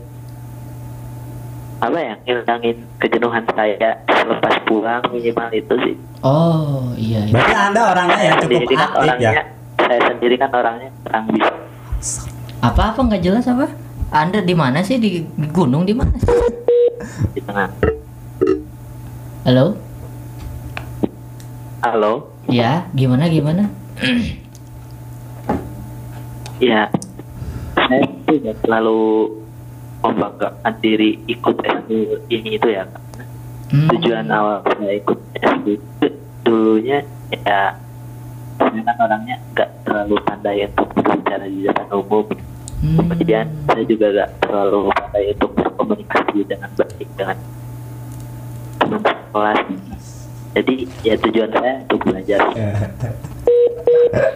apa 1.77 1.97
ya 1.97 2.13
ngilangin 2.23 2.77
kejenuhan 2.97 3.43
saya 3.53 3.91
selepas 4.07 4.55
pulang 4.65 5.01
minimal 5.09 5.49
itu 5.51 5.73
sih 5.83 5.95
Oh 6.25 6.89
iya. 6.97 7.21
iya. 7.29 7.33
Berarti 7.33 7.53
Anda 7.53 7.81
orangnya 7.93 8.19
yang 8.25 8.37
cukup 8.41 8.51
sendiri 8.57 8.73
kan 8.73 8.87
aktif 8.89 8.97
orangnya 9.05 9.29
ya. 9.29 9.43
saya 9.77 9.99
sendiri 10.09 10.35
kan 10.37 10.49
orangnya 10.49 10.89
kurang 11.05 11.23
bisa 11.29 11.51
Apa 12.59 12.93
apa 12.93 12.99
nggak 12.99 13.23
jelas 13.23 13.45
apa? 13.45 13.69
Anda 14.09 14.39
di 14.39 14.55
mana 14.55 14.81
sih 14.81 14.97
di, 14.97 15.21
di 15.21 15.47
gunung 15.49 15.83
di 15.83 15.93
mana? 15.93 16.13
sih? 16.15 16.31
di 17.33 17.39
tengah 17.39 17.69
Halo? 19.43 19.77
halo 21.79 22.13
Ya, 22.47 22.87
gimana 22.91 23.27
gimana? 23.27 23.67
ya 26.57 26.89
saya 27.75 28.01
itu 28.01 28.33
nggak 28.41 28.57
selalu 28.65 29.29
membanggakan 30.01 30.73
diri 30.81 31.21
ikut 31.27 31.53
ekskul 31.59 32.17
ini 32.27 32.57
itu 32.57 32.69
ya 32.69 32.85
Hmm. 33.67 33.83
tujuan 33.91 34.31
awal 34.31 34.63
saya 34.63 34.95
ikut 34.95 35.19
SD 35.35 35.75
dulunya 36.41 37.03
ya 37.35 37.75
saya 38.55 38.79
kan 38.79 38.95
orangnya 38.97 39.35
nggak 39.51 39.69
terlalu 39.87 40.15
pandai 40.21 40.67
untuk 40.67 40.87
berbicara 40.93 41.45
di 41.47 41.59
depan 41.63 41.87
umum 41.95 42.25
Hmm. 42.77 42.93
kemudian 42.93 43.49
saya 43.65 43.83
juga 43.83 44.05
nggak 44.13 44.29
terlalu 44.37 44.79
pandai 44.93 45.23
untuk 45.33 45.49
berkomunikasi 45.57 46.45
dengan 46.45 46.69
baik 46.77 47.09
dengan 47.17 47.37
teman 48.77 49.01
sekelas 49.01 49.59
jadi 50.53 50.73
ya 51.01 51.13
tujuan 51.17 51.49
saya 51.49 51.73
untuk 51.81 51.99
belajar 52.05 52.39
Ya. 52.53 52.69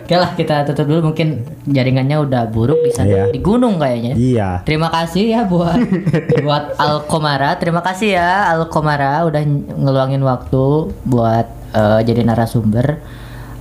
Oke 0.02 0.16
lah 0.16 0.32
kita 0.34 0.64
tutup 0.66 0.90
dulu 0.90 1.12
mungkin 1.12 1.44
jaringannya 1.64 2.18
udah 2.18 2.50
buruk 2.50 2.82
di 2.82 2.92
sana 2.92 3.08
Iya. 3.08 3.24
di 3.30 3.40
gunung 3.40 3.78
kayaknya. 3.78 4.14
Iya. 4.16 4.50
Terima 4.64 4.90
kasih 4.90 5.24
ya 5.28 5.42
buat 5.46 5.76
buat 6.46 6.76
Alkomara. 6.76 7.56
Terima 7.56 7.80
kasih 7.80 8.16
ya 8.16 8.52
Alkomara 8.52 9.24
udah 9.24 9.42
ngeluangin 9.78 10.24
waktu 10.24 10.64
buat 11.06 11.46
eh, 11.72 12.00
jadi 12.04 12.26
narasumber. 12.26 13.00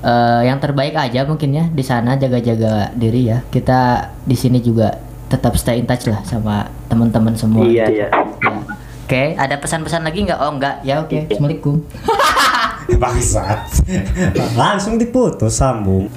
Eh, 0.00 0.42
yang 0.48 0.56
terbaik 0.56 0.96
aja 0.96 1.28
mungkin 1.28 1.52
ya 1.52 1.68
di 1.68 1.84
sana 1.84 2.16
jaga-jaga 2.16 2.88
diri 2.96 3.28
ya. 3.28 3.44
Kita 3.52 4.08
di 4.24 4.32
sini 4.32 4.64
juga 4.64 4.96
tetap 5.28 5.60
stay 5.60 5.76
in 5.76 5.84
touch 5.84 6.08
lah 6.08 6.24
sama 6.24 6.64
teman-teman 6.88 7.36
semua. 7.36 7.68
Iya, 7.68 7.84
gitu. 7.84 7.92
iya. 8.00 8.08
Ya. 8.08 8.50
Oke, 9.04 9.36
ada 9.36 9.60
pesan-pesan 9.60 10.00
lagi 10.00 10.24
nggak? 10.24 10.40
Oh 10.40 10.56
nggak, 10.56 10.74
ya 10.88 11.04
oke. 11.04 11.28
Assalamualaikum. 11.28 11.84
Bangsat. 13.02 13.60
Langsung 14.56 14.96
diputus 14.96 15.60
sambung. 15.60 16.08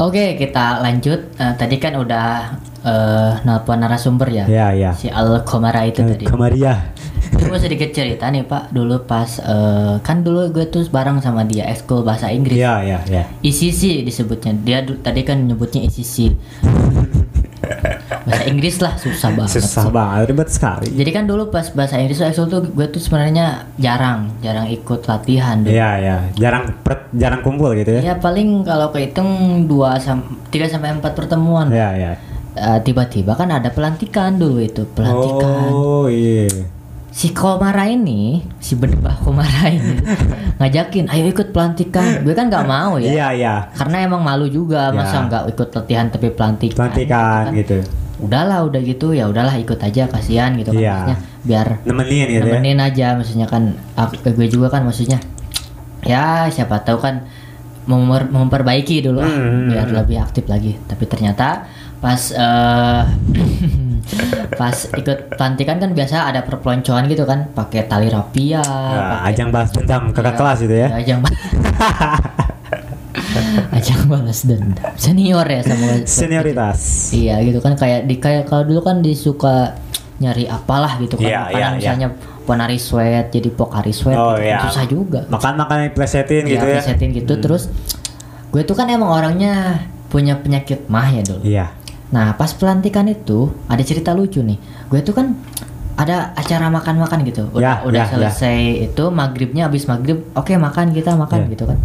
Oke, 0.00 0.40
kita 0.40 0.80
lanjut. 0.80 1.36
Eh, 1.36 1.54
tadi 1.60 1.76
kan 1.76 2.00
udah 2.00 2.56
eh 2.80 3.32
nelpon 3.44 3.76
narasumber 3.76 4.32
ya. 4.32 4.48
Ya, 4.48 4.66
ya. 4.72 4.96
Si 4.96 5.12
Alkomara 5.12 5.84
itu 5.84 6.00
tadi. 6.00 6.24
Kemaria. 6.24 6.96
Gue 7.30 7.58
sedikit 7.58 7.90
cerita 7.90 8.30
nih 8.30 8.42
Pak, 8.42 8.70
dulu 8.70 9.06
pas 9.06 9.38
eh, 9.38 9.94
kan 10.02 10.22
dulu 10.22 10.50
gue 10.50 10.66
tuh 10.66 10.86
bareng 10.86 11.18
sama 11.18 11.42
dia 11.42 11.66
ekskul 11.66 12.02
bahasa 12.02 12.30
Inggris. 12.30 12.58
Iya, 12.58 12.74
iya, 12.82 12.98
iya. 13.06 13.24
ICC 13.40 14.02
disebutnya. 14.02 14.54
Dia 14.54 14.78
tadi 14.82 15.22
kan 15.22 15.46
nyebutnya 15.46 15.86
ICC. 15.86 16.34
bahasa 18.20 18.44
Inggris 18.46 18.76
lah 18.78 18.94
susah 18.94 19.30
banget. 19.34 19.62
Susah 19.62 19.84
sih. 19.86 19.92
banget, 19.92 20.22
ribet 20.30 20.48
sekali. 20.50 20.86
Jadi 20.92 21.10
kan 21.10 21.24
dulu 21.26 21.50
pas 21.50 21.66
bahasa 21.72 21.98
Inggris 21.98 22.18
tuh 22.18 22.28
ekskul 22.28 22.46
tuh 22.46 22.60
gue 22.66 22.86
tuh 22.86 23.00
sebenarnya 23.02 23.66
jarang, 23.78 24.30
jarang 24.42 24.66
ikut 24.70 25.00
latihan. 25.06 25.62
Iya, 25.64 25.90
iya. 25.98 26.16
Jarang 26.36 26.82
per- 26.82 27.10
jarang 27.14 27.40
kumpul 27.42 27.74
gitu 27.74 27.98
ya. 27.98 28.12
Ya 28.12 28.14
paling 28.18 28.62
kalau 28.62 28.90
kehitung 28.90 29.64
2 29.66 30.02
sam 30.02 30.22
3 30.50 30.70
sampai 30.70 30.94
4 30.98 31.14
pertemuan. 31.14 31.70
Iya, 31.70 31.88
iya. 31.96 32.12
Eh, 32.50 32.78
tiba-tiba 32.82 33.38
kan 33.38 33.48
ada 33.54 33.70
pelantikan 33.70 34.34
dulu 34.34 34.58
itu, 34.58 34.82
pelantikan. 34.90 35.70
Oh, 35.70 36.10
iya. 36.10 36.79
Si 37.10 37.30
Komara 37.30 37.84
ini 37.84 38.38
si 38.56 38.74
Bedebah 38.74 39.18
Komara 39.18 39.66
ini 39.66 39.98
ngajakin 40.58 41.06
ayo 41.06 41.26
ikut 41.28 41.50
pelantikan 41.50 42.22
gue 42.22 42.32
kan 42.32 42.46
nggak 42.46 42.64
mau 42.64 42.96
ya 42.96 43.10
Iya, 43.10 43.28
iya. 43.34 43.54
karena 43.72 44.04
emang 44.04 44.20
malu 44.20 44.46
juga 44.46 44.90
masa 44.90 45.16
Ya. 45.16 45.26
nggak 45.26 45.42
ikut 45.50 45.68
latihan 45.70 46.06
tapi 46.06 46.30
pelantikan 46.30 46.86
Pelantikan 46.86 47.42
gitu 47.50 47.58
gitu. 47.58 47.76
kan. 47.82 47.98
udahlah 48.20 48.58
udah 48.62 48.80
gitu 48.80 49.06
ya 49.10 49.26
udahlah 49.26 49.56
ikut 49.56 49.76
aja 49.76 50.06
kasihan 50.06 50.54
gitu 50.54 50.70
kan 50.70 50.78
Iya. 50.78 50.92
maksudnya 50.94 51.18
biar 51.40 51.66
Nemenin 51.82 52.26
gitu 52.28 52.38
ya. 52.38 52.52
nemenin 52.52 52.78
aja 52.78 53.06
maksudnya 53.14 53.46
kan 53.46 53.62
aku- 53.94 54.20
gue 54.22 54.46
juga 54.46 54.68
kan 54.68 54.82
maksudnya 54.82 55.18
ya 56.02 56.46
siapa 56.46 56.78
tahu 56.80 56.96
kan 56.96 57.26
memper- 57.82 58.28
memperbaiki 58.28 59.02
dulu 59.02 59.18
ah, 59.18 59.26
Hmm. 59.26 59.66
biar 59.66 59.88
lebih 59.90 60.16
aktif 60.16 60.46
lagi 60.46 60.78
tapi 60.80 61.04
ternyata 61.04 61.66
pas 61.98 62.22
eh 62.30 63.02
pas 64.52 64.74
ikut 64.90 65.18
pelantikan 65.30 65.76
kan 65.76 65.90
biasa 65.90 66.26
ada 66.26 66.40
perpeloncoan 66.40 67.06
gitu 67.06 67.22
kan 67.22 67.48
pakai 67.48 67.84
tali 67.84 68.06
rapia 68.06 68.58
Ya, 68.58 68.62
pakai- 68.62 69.24
ajang 69.30 69.48
balas 69.48 69.70
dendam 69.70 70.02
kakak 70.10 70.24
Iya, 70.26 70.38
kelas 70.38 70.58
itu 70.60 70.74
ya. 70.76 70.88
ajang 70.92 71.18
ba- 71.20 71.38
ajang 73.72 74.00
balas 74.06 74.40
dendam 74.42 74.92
senior 74.96 75.44
ya 75.44 75.60
sama 75.62 75.86
Senioritas. 76.18 77.10
Iya 77.12 77.38
gitu 77.42 77.58
kan 77.58 77.74
kayak 77.74 78.04
di 78.04 78.16
kayak 78.16 78.44
kalau 78.44 78.62
dulu 78.64 78.80
kan 78.82 79.00
disuka 79.00 79.78
nyari 80.18 80.44
apalah 80.46 80.98
gitu 80.98 81.16
kan 81.16 81.24
Iya, 81.24 81.40
makanan 81.46 81.56
iya, 81.56 81.68
misalnya 81.72 82.08
ponari 82.42 82.76
sweat 82.76 83.30
jadi 83.30 83.48
pokari 83.48 83.90
sweat 83.90 84.14
Oh, 84.14 84.34
gitu 84.34 84.42
kan. 84.42 84.44
iya. 84.44 84.58
susah 84.66 84.84
juga. 84.84 85.20
Makan-makan 85.28 85.76
yang 85.80 85.92
plesetin 85.92 86.44
Iya, 86.44 86.52
gitu 86.52 86.64
ya. 86.66 86.74
presetin 86.76 87.10
gitu 87.14 87.32
terus 87.38 87.62
gue 88.46 88.62
tuh 88.62 88.74
kan 88.74 88.86
emang 88.86 89.08
orangnya 89.08 89.78
punya 90.06 90.34
penyakit 90.34 90.86
mah 90.86 91.06
ya 91.08 91.22
dulu. 91.22 91.40
Iya. 91.40 91.66
Nah 92.10 92.34
pas 92.34 92.50
pelantikan 92.50 93.06
itu 93.06 93.50
ada 93.66 93.80
cerita 93.80 94.10
lucu 94.10 94.42
nih. 94.42 94.58
Gue 94.86 95.00
tuh 95.00 95.12
kan 95.12 95.38
ada 95.94 96.32
acara 96.32 96.66
makan-makan 96.68 97.18
gitu. 97.22 97.46
Udah, 97.52 97.60
Ya, 97.60 97.84
udah 97.84 98.02
ya, 98.02 98.06
ya. 98.06 98.12
selesai 98.32 98.58
itu 98.88 99.04
maghribnya 99.10 99.68
habis 99.68 99.84
maghrib, 99.84 100.24
oke 100.32 100.50
makan 100.50 100.90
kita 100.90 101.12
makan 101.12 101.44
Ya. 101.44 101.52
gitu 101.52 101.64
kan. 101.64 101.78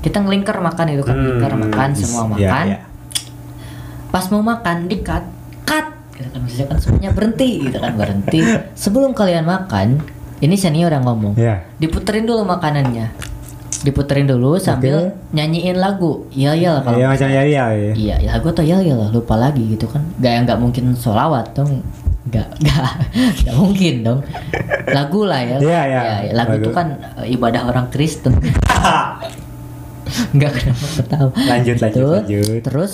Kita 0.00 0.16
ngelingker 0.18 0.56
makan 0.56 0.86
itu 0.90 1.02
kan, 1.04 1.12
Hmm, 1.12 1.24
ngelingker 1.36 1.54
makan 1.60 1.88
semua 1.92 2.22
iya, 2.34 2.48
makan. 2.48 2.64
iya. 2.66 2.78
Pas 4.08 4.24
mau 4.26 4.40
makan 4.40 4.88
di 4.88 4.96
cut, 5.00 5.22
cut 5.62 5.86
gitu 6.10 6.26
kan 6.26 6.40
maksudnya 6.40 6.66
kan 6.66 6.78
semuanya 6.80 7.10
berhenti 7.12 7.48
gitu 7.62 7.78
kan 7.78 7.92
berhenti. 7.94 8.40
Sebelum 8.82 9.12
kalian 9.12 9.44
makan, 9.44 10.00
ini 10.40 10.56
senior 10.56 10.88
yang 10.88 11.04
ngomong. 11.04 11.36
Iya. 11.36 11.62
Diputerin 11.76 12.24
dulu 12.24 12.42
makanannya. 12.42 13.29
Diputerin 13.80 14.28
dulu 14.28 14.60
sambil 14.60 15.16
nyanyiin 15.32 15.80
lagu. 15.80 16.28
Iya 16.30 16.52
iya 16.52 16.70
lah 16.76 16.82
kalau 16.84 17.00
Iya 17.00 17.06
macam 17.08 17.28
ya 17.28 17.42
iya. 17.42 17.64
iya. 17.72 17.92
Iya, 17.96 18.16
ya 18.20 18.32
gue 18.36 18.52
tuh 18.52 18.60
ya 18.60 18.76
ya 18.78 18.92
lah 18.92 19.08
lupa 19.08 19.34
lagi 19.34 19.64
gitu 19.66 19.88
kan. 19.88 20.04
Gak 20.20 20.32
yang 20.32 20.44
nggak 20.44 20.60
mungkin 20.60 20.84
solawat 20.92 21.56
dong. 21.56 21.80
Gak 22.28 22.44
gak 22.68 22.92
gak 23.40 23.54
mungkin 23.56 24.04
dong. 24.04 24.20
Lagu 24.86 25.24
lah 25.24 25.40
ya. 25.40 25.56
Iya, 25.56 25.80
iya. 25.88 26.00
Ya, 26.00 26.16
ya, 26.28 26.32
lagu, 26.36 26.52
Lagu. 26.56 26.62
itu 26.62 26.70
kan 26.70 26.86
eh, 27.24 27.32
ibadah 27.32 27.62
orang 27.66 27.88
Kristen. 27.88 28.36
Gak 30.34 30.52
kenapa 30.60 30.86
ketawa. 30.98 31.30
Lanjut, 31.32 31.76
lanjut, 31.78 31.96
Tuh, 31.96 32.14
lanjut. 32.20 32.60
Terus 32.60 32.92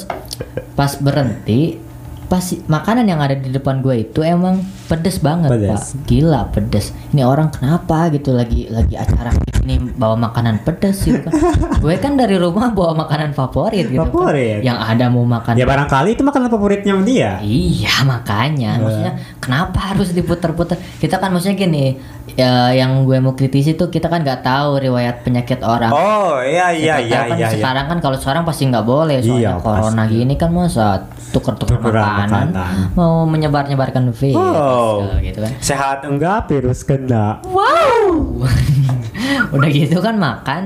pas 0.77 0.92
berhenti, 1.01 1.81
pas 2.29 2.44
makanan 2.68 3.09
yang 3.09 3.18
ada 3.18 3.35
di 3.35 3.49
depan 3.49 3.81
gue 3.81 4.05
itu 4.05 4.20
emang 4.20 4.61
pedes 4.87 5.18
banget 5.18 5.51
Pedes. 5.51 5.70
pak. 5.72 5.83
Gila 6.07 6.42
pedes. 6.53 6.87
Ini 7.11 7.25
orang 7.25 7.49
kenapa 7.51 8.12
gitu 8.12 8.31
lagi 8.31 8.68
lagi 8.68 8.94
acara 8.94 9.33
ini 9.66 9.74
bawa 9.92 10.14
makanan 10.16 10.62
pedes 10.62 11.02
gitu 11.02 11.18
kan. 11.20 11.35
gue 11.76 11.94
kan 11.96 12.14
dari 12.14 12.35
rumah 12.35 12.70
bawa 12.70 12.94
makanan 12.96 13.31
favorit 13.33 13.87
gitu 13.87 13.98
Favorit. 14.00 14.62
kan. 14.62 14.64
Yang 14.64 14.79
ada 14.87 15.05
mau 15.09 15.26
makan 15.26 15.52
Ya 15.52 15.66
barangkali 15.66 16.14
itu 16.14 16.22
makanan 16.22 16.46
favoritnya 16.48 16.94
dia. 17.02 17.33
Iya 17.40 18.07
makanya, 18.07 18.70
Iya. 18.72 18.81
maksudnya 18.81 19.12
kenapa 19.37 19.79
harus 19.90 20.11
diputer-puter? 20.11 20.79
Kita 20.96 21.18
kan 21.18 21.31
maksudnya 21.31 21.59
gini, 21.59 21.98
ya, 22.31 22.70
yang 22.70 23.02
gue 23.02 23.18
mau 23.18 23.35
kritisi 23.35 23.74
tuh 23.74 23.88
kita 23.88 24.07
kan 24.07 24.22
nggak 24.22 24.40
tahu 24.40 24.79
riwayat 24.79 25.20
penyakit 25.20 25.59
orang. 25.61 25.90
Oh 25.90 26.38
iya 26.38 26.70
iya 26.70 26.94
Siapa 26.96 27.02
iya 27.02 27.18
tahu 27.18 27.26
kan 27.26 27.37
iya. 27.37 27.42
iya. 27.42 27.48
sekarang 27.52 27.85
kan 27.87 27.98
kalau 27.98 28.16
sekarang 28.16 28.42
pasti 28.42 28.62
nggak 28.64 28.85
boleh 28.85 29.18
soalnya 29.18 29.50
Iya, 29.50 29.52
corona 29.59 29.90
pasti. 30.00 30.14
gini 30.14 30.35
kan 30.35 30.50
masa 30.50 30.87
tuker-tuker 31.26 31.74
makanan, 31.76 32.55
makanan. 32.55 32.76
mau 32.94 33.26
menyebar-nyebarkan 33.26 34.09
virus 34.11 34.38
Oh. 34.38 35.02
gitu 35.18 35.38
kan. 35.38 35.52
Sehat 35.59 35.98
enggak 36.02 36.46
virus 36.46 36.81
kena. 36.81 37.42
Wow. 37.44 38.46
Udah 39.55 39.69
gitu 39.71 39.99
kan 40.01 40.17
makan. 40.17 40.62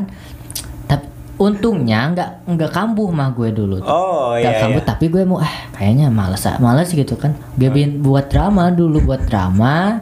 Tapi 0.86 1.06
untungnya 1.40 2.12
nggak 2.12 2.30
nggak 2.48 2.70
kambuh 2.70 3.08
mah 3.12 3.32
gue 3.32 3.48
dulu. 3.52 3.80
tuh. 3.80 3.88
Oh 3.88 4.36
iya 4.36 4.60
kambuh 4.60 4.82
iya. 4.84 4.90
tapi 4.90 5.08
gue 5.08 5.22
mau 5.24 5.40
ah 5.40 5.70
kayaknya 5.72 6.12
males 6.12 6.44
males 6.60 6.90
gitu 6.92 7.14
kan. 7.16 7.32
Gue 7.56 7.70
bin- 7.72 8.00
buat 8.00 8.28
drama 8.28 8.68
dulu 8.72 9.04
buat 9.04 9.24
drama. 9.26 10.00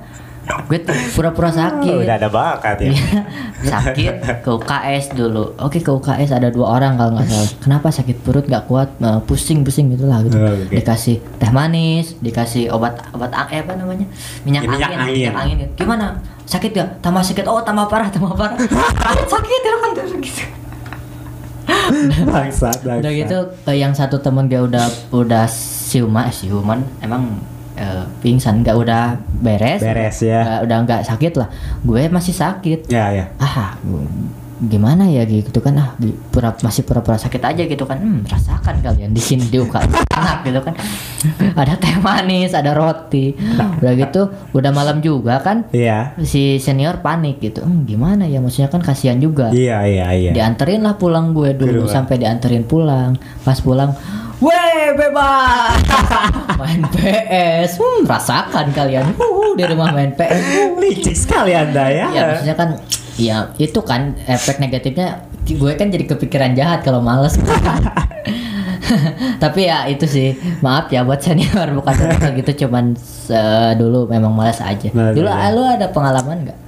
Gue 0.65 0.79
tuh 0.79 0.93
pura-pura 1.13 1.49
Oh, 1.49 1.55
sakit. 1.55 2.05
udah 2.05 2.17
ada 2.17 2.29
bakat 2.29 2.77
ya. 2.79 2.91
Iya, 2.91 3.21
sakit 3.61 4.15
ke 4.41 4.51
UKS 4.51 5.05
dulu. 5.13 5.57
Oke 5.57 5.79
ke 5.79 5.89
UKS 5.89 6.31
ada 6.31 6.49
dua 6.49 6.73
orang 6.73 6.95
kalau 6.95 7.13
nggak 7.13 7.27
salah. 7.27 7.49
Kenapa 7.59 7.89
sakit 7.89 8.17
perut 8.19 8.45
nggak 8.45 8.65
kuat, 8.65 8.89
eh, 8.97 9.21
pusing-pusing 9.23 9.91
gitulah 9.91 10.21
gitu. 10.23 10.37
Oh, 10.37 10.47
oke. 10.47 10.71
Dikasih 10.71 11.19
teh 11.37 11.51
manis, 11.51 12.17
dikasih 12.19 12.69
obat 12.69 13.01
obat 13.11 13.33
eh, 13.49 13.59
apa 13.59 13.73
namanya 13.75 14.05
minyak, 14.43 14.63
Ya, 14.63 14.69
minyak 14.69 14.89
angin, 14.89 15.01
angin. 15.01 15.15
minyak 15.15 15.35
angin. 15.37 15.59
Gimana? 15.75 16.07
Sakit 16.45 16.71
gak? 16.71 16.89
Tambah 17.01 17.21
sakit. 17.21 17.45
Oh 17.45 17.61
tambah 17.61 17.85
parah, 17.87 18.09
tambah 18.09 18.33
parah. 18.33 18.57
sakit 19.27 19.61
ya 19.61 19.75
kan 19.75 19.91
gitu. 20.19 20.45
Bangsat, 22.25 22.79
bangsat. 22.81 23.01
Udah 23.01 23.13
gitu 23.13 23.39
eh, 23.65 23.77
yang 23.77 23.93
satu 23.93 24.17
temen 24.19 24.47
dia 24.47 24.61
udah 24.61 24.85
udah 25.11 25.45
siuman, 25.49 26.29
siuman 26.29 26.81
emang 26.99 27.41
eh, 27.79 28.05
pingsan 28.19 28.61
nggak 28.61 28.75
udah 28.75 29.03
beres. 29.39 29.81
Beres, 29.81 30.19
ya. 30.21 30.41
Nggak- 30.43 30.61
udah 30.67 30.77
nggak 30.83 31.01
sakit 31.07 31.33
lah. 31.35 31.49
Gue 31.81 32.03
masih 32.09 32.35
sakit. 32.35 32.87
Ya 32.89 33.09
ya. 33.11 33.25
ah 33.39 33.79
gimana 34.59 35.07
ya 35.07 35.23
gitu 35.23 35.63
kan 35.63 35.71
ah 35.79 35.95
pura, 36.35 36.51
masih 36.59 36.83
pura-pura 36.83 37.15
sakit 37.15 37.39
aja 37.39 37.63
gitu 37.63 37.87
kan 37.87 37.95
hmm, 37.95 38.27
rasakan 38.27 38.83
kalian 38.83 39.15
di 39.15 39.23
sini 39.23 39.47
di 39.47 39.55
UK 39.55 39.71
enak 39.71 40.39
gitu 40.51 40.59
kan 40.59 40.75
ada 41.55 41.79
teh 41.79 41.95
manis 41.97 42.51
ada 42.51 42.75
roti 42.75 43.39
udah 43.79 43.95
gitu 43.95 44.27
udah 44.51 44.71
malam 44.75 44.99
juga 44.99 45.39
kan 45.39 45.63
Iya. 45.71 46.19
si 46.27 46.59
senior 46.59 46.99
panik 46.99 47.39
gitu 47.39 47.63
hmm, 47.63 47.87
gimana 47.87 48.27
ya 48.27 48.43
maksudnya 48.43 48.67
kan 48.67 48.83
kasihan 48.83 49.23
juga 49.23 49.55
Iya 49.55 49.79
iya 49.87 50.07
iya. 50.11 50.31
dianterin 50.35 50.83
lah 50.83 50.99
pulang 50.99 51.31
gue 51.31 51.55
dulu 51.55 51.87
Kedua. 51.87 51.95
sampai 51.95 52.19
dianterin 52.19 52.67
pulang 52.67 53.15
pas 53.47 53.63
pulang 53.63 53.95
Weh 54.39 54.95
bebas. 54.95 55.83
Main 56.63 56.87
PS 56.95 57.83
hmm, 57.83 58.07
rasakan 58.07 58.71
kalian. 58.71 59.11
Uh, 59.19 59.59
di 59.59 59.67
rumah 59.67 59.91
main 59.91 60.15
PS 60.15 60.79
Licik 60.79 61.17
sekali 61.19 61.55
anda 61.55 61.91
ya. 61.91 62.07
Ya 62.15 62.23
maksudnya 62.31 62.55
kan 62.55 62.69
ya 63.19 63.37
itu 63.59 63.83
kan 63.83 64.15
efek 64.31 64.63
negatifnya 64.63 65.27
gue 65.43 65.73
kan 65.75 65.91
jadi 65.91 66.07
kepikiran 66.07 66.55
jahat 66.55 66.87
kalau 66.87 67.03
males. 67.03 67.35
Tapi 69.43 69.61
ya 69.67 69.91
itu 69.91 70.07
sih. 70.07 70.39
Maaf 70.63 70.87
ya 70.95 71.03
buat 71.03 71.19
senior 71.19 71.75
bukan 71.75 71.95
berarti 72.07 72.39
gitu 72.39 72.67
cuman 72.67 72.95
eh, 73.31 73.73
dulu 73.75 74.07
memang 74.07 74.31
malas 74.31 74.63
aja. 74.63 74.95
Malas 74.95 75.19
dulu 75.19 75.27
ah, 75.27 75.51
lu 75.51 75.67
ada 75.67 75.91
pengalaman 75.91 76.47
nggak? 76.47 76.59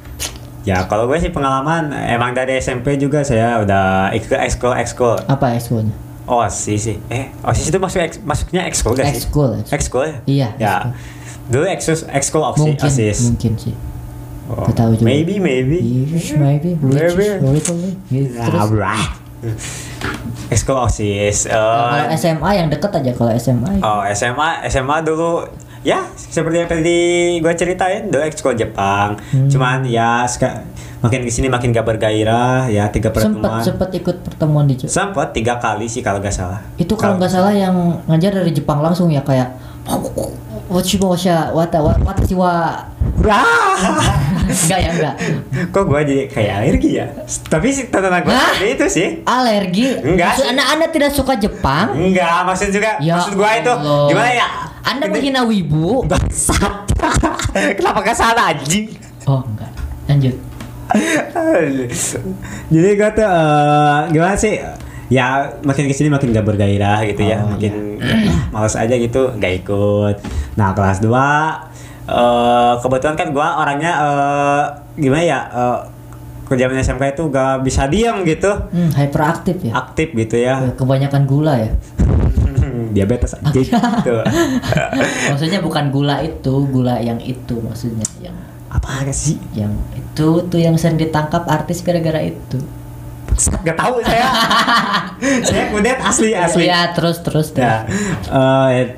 Ya 0.66 0.82
kalau 0.90 1.06
gue 1.06 1.22
sih 1.22 1.30
pengalaman 1.30 1.94
emang 1.94 2.34
dari 2.34 2.58
SMP 2.58 2.98
juga 2.98 3.22
saya 3.22 3.62
udah 3.62 4.10
ikut 4.10 4.42
ekskul 4.42 4.74
ekskul. 4.74 5.22
Apa 5.30 5.54
ekskulnya? 5.54 6.09
OSIS 6.30 6.80
sih. 6.80 6.96
Eh, 7.08 7.34
OSIS 7.42 7.66
itu 7.66 7.76
masuk 7.76 7.98
eks- 7.98 8.22
masuknya 8.22 8.62
ekskul 8.64 8.94
gak 8.94 9.06
sih? 9.08 9.18
Ekskul, 9.20 9.50
ekskul. 9.66 10.06
Ya? 10.06 10.14
Iya, 10.24 10.48
Ya. 10.56 10.74
Dulu 11.46 11.66
ekskul 11.66 11.98
ekskul 12.08 12.42
OSIS. 12.44 12.62
Mungkin, 12.62 12.86
OSIS. 12.86 13.18
mungkin 13.26 13.52
sih. 13.56 13.74
Oh, 14.46 14.66
tahu 14.68 14.94
juga. 14.94 15.06
Maybe 15.06 15.38
maybe. 15.38 15.78
Yes, 15.78 16.34
maybe. 16.34 16.74
Maybe. 16.76 17.38
little, 17.40 17.74
gitu. 18.08 18.34
Nah, 18.34 18.46
Terus. 18.46 18.70
Ekskul 20.50 20.76
OSIS. 20.76 21.46
eh, 21.46 21.54
Nah, 21.54 22.06
kalau 22.06 22.10
SMA 22.12 22.50
yang 22.52 22.66
deket 22.66 22.90
aja 22.92 23.10
kalau 23.12 23.30
SMA. 23.32 23.70
Oh 23.80 24.02
SMA 24.04 24.66
SMA 24.66 24.96
dulu 25.00 25.46
ya 25.80 26.02
seperti 26.12 26.56
yang 26.58 26.68
tadi 26.68 26.98
gue 27.38 27.52
ceritain 27.54 28.04
dulu 28.04 28.20
ekskul 28.20 28.52
Jepang 28.52 29.16
Hmm. 29.32 29.48
cuman 29.48 29.80
ya 29.82 30.28
makin 31.00 31.20
ke 31.20 31.30
sini 31.30 31.48
makin 31.48 31.70
gak 31.70 31.86
bergairah 31.86 32.68
ya 32.68 32.88
tiga 32.88 33.08
pertemuan 33.08 33.60
sempet 33.60 33.88
ikut 33.94 34.16
pertemuan 34.20 34.64
di 34.64 34.76
Jepang. 34.76 34.92
sempet 34.92 35.32
tiga 35.32 35.56
kali 35.56 35.84
sih 35.84 36.00
kalau 36.00 36.18
gak 36.18 36.30
salah 36.30 36.60
Itu 36.76 36.92
kalau 36.92 37.16
nggak 37.16 37.28
salah 37.30 37.50
yang 37.50 37.72
ngajar 38.04 38.32
dari 38.34 38.52
Jepang 38.52 38.78
langsung 38.78 39.08
ya 39.08 39.20
kayak 39.20 39.56
Wachibosha 40.68 41.50
wata 41.50 41.78
wa- 41.78 41.98
watashi 42.00 42.32
wa 42.32 42.78
Wah, 43.20 43.76
enggak 44.40 44.78
ya 44.78 44.90
enggak. 44.90 45.14
kok 45.68 45.82
gue 45.82 46.00
jadi 46.00 46.24
kayak 46.26 46.52
alergi 46.58 46.90
ya 46.94 47.06
tapi 47.44 47.68
sih 47.68 47.84
tentang 47.86 48.22
gue 48.22 48.32
itu 48.66 48.86
sih 48.86 49.08
Alergi? 49.22 49.98
Enggak 49.98 50.32
Maksud 50.32 50.46
anak-anak 50.48 50.88
tidak 50.90 51.10
suka 51.10 51.32
Jepang? 51.34 51.92
enggak 51.92 52.44
maksud 52.44 52.70
juga 52.70 52.96
Ya 52.98 53.18
maksud 53.18 53.34
gue 53.34 53.50
itu 53.56 53.72
gimana 54.08 54.30
ya 54.32 54.48
Anda 54.82 55.04
menghina 55.06 55.42
wibu? 55.42 56.06
bangsat 56.06 56.86
kenapa 57.78 58.00
ke 58.00 58.12
sana 58.14 58.52
anjing 58.52 58.88
Oh 59.24 59.42
enggak. 59.42 59.68
Lanjut. 60.06 60.32
Jadi 62.66 62.88
gue 62.92 63.10
tuh 63.12 63.24
eh, 63.24 63.98
gimana 64.10 64.34
sih? 64.34 64.58
Ya 65.10 65.26
makin 65.60 65.84
ke 65.84 65.92
sini 65.92 66.06
makin 66.06 66.30
gak 66.30 66.46
bergairah 66.46 67.02
gitu 67.04 67.22
ya, 67.24 67.42
Oh, 67.42 67.50
makin 67.50 67.98
males 68.54 68.74
aja 68.74 68.94
gitu, 68.94 69.34
gak 69.34 69.52
ikut. 69.58 70.16
Nah 70.54 70.70
kelas 70.70 70.98
2 70.98 71.10
eh 72.06 72.72
kebetulan 72.78 73.14
kan 73.14 73.28
gua 73.30 73.58
orangnya 73.58 73.92
eh 73.96 74.62
gimana 74.96 75.22
ya? 75.22 75.40
eh 75.46 75.78
ke 76.44 76.54
zaman 76.54 76.74
SMK 76.76 77.04
itu 77.12 77.22
gak 77.28 77.62
bisa 77.62 77.86
diam 77.86 78.22
gitu, 78.22 78.50
Hmm, 78.70 78.90
hyperaktif 78.92 79.58
ya. 79.60 79.70
aktif 79.76 80.10
gitu 80.12 80.34
ya. 80.36 80.74
Kebanyakan 80.74 81.22
gula 81.24 81.54
ya. 81.56 81.70
Diabetes 82.94 83.34
gitu. 83.54 84.14
Maksudnya 85.26 85.58
bukan 85.58 85.90
gula 85.90 86.18
itu, 86.20 86.54
gula 86.66 86.98
yang 86.98 87.18
itu 87.18 87.54
maksudnya 87.58 88.02
yang 88.20 88.34
Apa 88.70 89.02
sih? 89.10 89.34
yang 89.58 89.74
itu 89.98 90.46
tuh 90.46 90.60
yang 90.62 90.78
sering 90.78 90.94
ditangkap 90.94 91.42
artis 91.50 91.82
gara-gara 91.82 92.22
itu. 92.22 92.62
Bangsat, 93.26 93.60
Gak 93.66 93.76
tahu 93.78 93.98
saya. 94.06 94.26
saya 95.48 95.64
kudet 95.74 95.98
asli 95.98 96.30
asli. 96.34 96.64
Ya 96.70 96.94
terus 96.94 97.18
terus 97.22 97.50
terus. 97.50 97.66
Ya, 97.66 97.86
eh 98.30 98.94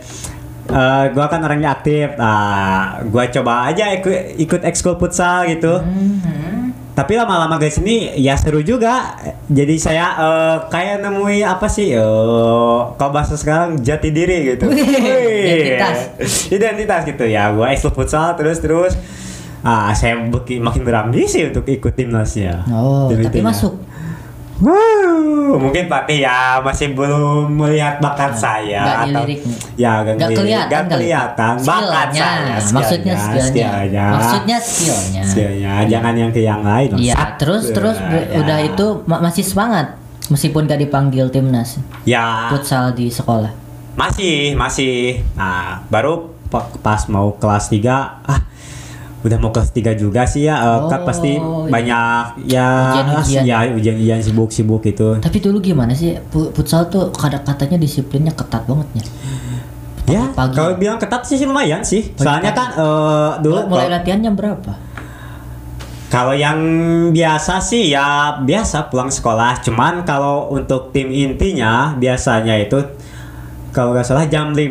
eh, 0.69 1.05
gua 1.17 1.27
kan 1.33 1.41
orangnya 1.41 1.73
aktif. 1.73 2.17
Nah, 2.21 3.01
gua 3.09 3.29
coba 3.33 3.73
aja 3.73 3.93
ikut 3.97 4.41
ikut 4.41 4.61
ekskul 4.65 5.01
futsal 5.01 5.49
gitu. 5.49 5.81
Hmm. 5.81 6.77
Tapi 6.93 7.17
lama-lama 7.17 7.57
guys 7.57 7.81
ini 7.81 8.13
ya 8.21 8.37
seru 8.37 8.61
juga. 8.61 9.17
Jadi 9.49 9.81
saya 9.81 10.07
eh, 10.21 10.57
kayak 10.69 11.01
nemui 11.01 11.41
apa 11.41 11.69
sih? 11.69 11.97
Eh, 11.97 12.79
kalau 13.01 13.13
bahasa 13.13 13.41
sekarang 13.41 13.81
jati 13.81 14.13
diri 14.13 14.57
gitu. 14.57 14.69
Wih, 14.69 14.85
identitas. 14.85 15.99
Identitas 16.53 17.01
gitu 17.09 17.25
ya. 17.25 17.53
Gua 17.57 17.73
ekskul 17.73 17.97
futsal 17.97 18.37
terus 18.37 18.61
terus 18.61 18.93
Ah, 19.63 19.91
saya 19.93 20.19
makin 20.59 20.83
berambisi 20.83 21.47
untuk 21.47 21.63
ikut 21.65 21.93
timnasnya. 21.93 22.67
Oh, 22.69 23.07
Tim 23.07 23.23
tapi 23.23 23.39
intinya. 23.39 23.49
masuk. 23.49 23.75
Wow, 24.63 25.59
mungkin 25.59 25.87
Pati 25.87 26.23
ya 26.23 26.59
masih 26.59 26.95
belum 26.95 27.51
melihat 27.53 27.99
bakat 27.99 28.31
saya 28.31 28.79
Nggak 28.81 28.99
atau 29.03 29.23
ya 29.75 29.91
Nggak 30.07 30.15
ngelirik. 30.15 30.39
kelihatan 30.39 30.83
kali. 30.85 30.93
kelihatan 31.03 31.53
bakat 31.59 32.07
Skillnya. 32.09 32.23
saya 32.23 32.71
Maksudnya 32.71 33.15
skillnya. 33.17 33.43
skillnya. 33.43 34.07
Maksudnya 34.13 34.59
skillnya. 34.61 35.23
skillnya 35.25 35.73
jangan 35.89 36.15
yang 36.15 36.31
ke 36.31 36.41
yang 36.41 36.63
lain 36.63 36.95
Iya, 36.95 37.19
terus 37.35 37.71
terus 37.71 37.99
Ya. 37.99 38.39
udah 38.39 38.59
itu 38.63 38.87
ma- 39.05 39.19
masih 39.21 39.43
semangat 39.43 39.99
meskipun 40.29 40.63
gak 40.65 40.79
dipanggil 40.81 41.27
timnas 41.29 41.83
ya 42.05 42.47
futsal 42.49 42.95
di 42.95 43.11
sekolah. 43.11 43.51
masih 43.93 44.55
masih 44.55 45.27
nah 45.35 45.83
baru 45.87 46.23
pa- 46.47 46.71
pas 46.79 47.03
mau 47.07 47.35
kelas 47.35 47.67
3 47.67 47.91
ah 48.23 48.41
udah 49.23 49.39
mau 49.39 49.49
kelas 49.49 49.71
3 49.71 49.95
juga 49.95 50.23
sih 50.25 50.45
ya 50.45 50.59
kan 50.85 51.01
Oh, 51.01 51.05
pasti 51.05 51.33
iya. 51.33 51.69
banyak 51.69 52.25
ya 52.45 52.69
Ujian-ujian. 52.93 53.43
ya 53.45 53.57
ujian-ujian 53.71 54.19
sibuk-sibuk 54.21 54.83
itu 54.85 55.15
Tapi 55.17 55.39
dulu 55.39 55.59
gimana 55.59 55.91
sih 55.93 56.19
fu- 56.27 56.51
futsal 56.51 56.87
tuh 56.87 57.09
kadang 57.11 57.41
katanya 57.41 57.77
disiplinnya 57.77 58.31
ketat 58.31 58.63
banget 58.65 58.89
ya. 58.93 59.05
ya 60.09 60.23
Pagi. 60.29 60.53
kalau 60.53 60.75
bilang 60.75 60.99
ketat 60.99 61.23
sih 61.23 61.39
lumayan 61.41 61.81
sih 61.81 62.03
Pagi- 62.09 62.21
soalnya 62.21 62.51
pagi. 62.51 62.59
kan 62.59 62.69
eh, 62.75 63.31
dulu 63.41 63.55
Mulai, 63.55 63.69
mulai 63.69 63.81
kalau- 63.81 63.95
latihan 63.97 64.19
jam 64.21 64.35
berapa? 64.35 64.73
Kalau 66.09 66.35
yang 66.35 66.59
biasa 67.09 67.57
sih 67.59 67.89
ya 67.89 68.37
biasa 68.39 68.85
pulang 68.87 69.09
sekolah. 69.09 69.65
Cuman 69.65 70.05
kalau 70.05 70.51
untuk 70.51 70.93
tim 70.93 71.09
intinya 71.09 71.97
biasanya 71.97 72.53
itu 72.59 72.77
kalau 73.73 73.97
nggak 73.97 74.05
salah 74.05 74.29
jam 74.29 74.53
5 74.53 74.69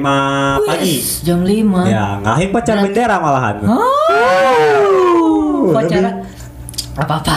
pagi. 0.62 1.02
Wih, 1.02 1.26
jam 1.26 1.42
5. 1.42 1.90
Ya, 1.90 2.22
ngalahin 2.22 2.54
pacar 2.54 2.78
Berarti- 2.78 2.94
bendera 2.94 3.18
malahan. 3.18 3.56
Oh, 3.66 5.74
pacara 5.74 6.22
apa 6.92 7.14
apa. 7.18 7.34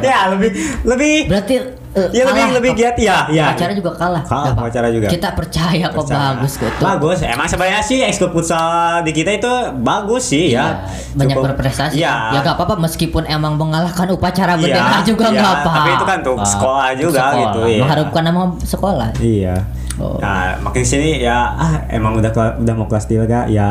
ya, 0.08 0.32
lebih 0.32 0.50
lebih 0.88 1.28
Berarti 1.28 1.54
eh, 1.92 2.06
ya 2.12 2.22
lebih 2.22 2.38
kalah 2.40 2.54
lebih 2.54 2.70
giat 2.72 2.96
ya, 2.96 3.16
ya. 3.28 3.46
Pacara 3.50 3.72
juga 3.72 3.90
kalah. 3.92 4.22
Kalah, 4.22 4.54
pacara 4.54 4.88
juga. 4.88 5.06
Kita 5.06 5.28
percaya 5.32 5.86
kok 5.86 6.02
Percaya. 6.02 6.18
bagus 6.32 6.52
kok 6.54 6.70
tuh. 6.72 6.84
Bagus. 6.84 7.18
Emang 7.22 7.46
sebenarnya 7.46 7.80
sih 7.80 7.98
ekskul 8.00 8.30
futsal 8.30 9.02
di 9.02 9.10
kita 9.10 9.30
itu 9.32 9.52
bagus 9.78 10.22
sih 10.26 10.50
Iya, 10.50 10.60
ya. 10.60 10.66
banyak 11.12 11.34
Cukup- 11.34 11.46
berprestasi. 11.50 11.94
Iya. 11.96 12.14
Ya 12.30 12.38
gak 12.40 12.54
apa-apa 12.54 12.74
meskipun 12.80 13.22
emang 13.24 13.54
mengalahkan 13.54 14.06
upacara 14.08 14.54
Iya, 14.54 14.62
bendera 14.64 14.98
juga 15.02 15.24
iya, 15.26 15.34
nggak 15.36 15.52
apa. 15.56 15.70
tapi 15.72 15.90
itu 15.90 16.04
kan 16.04 16.16
untuk 16.20 16.36
sekolah 16.44 16.88
juga 16.94 17.24
gitu, 17.36 17.60
iya. 17.66 17.80
Mengharapkan 17.80 18.22
nama 18.24 18.42
sekolah. 18.60 19.08
Iya. 19.18 19.54
Oh. 19.96 20.16
Nah, 20.16 20.56
makin 20.60 20.80
sini 20.80 21.20
ya 21.20 21.52
ah 21.52 21.76
emang 21.86 22.16
udah 22.16 22.30
udah 22.56 22.74
mau 22.74 22.86
kelas 22.86 23.04
3 23.04 23.44
ya 23.46 23.68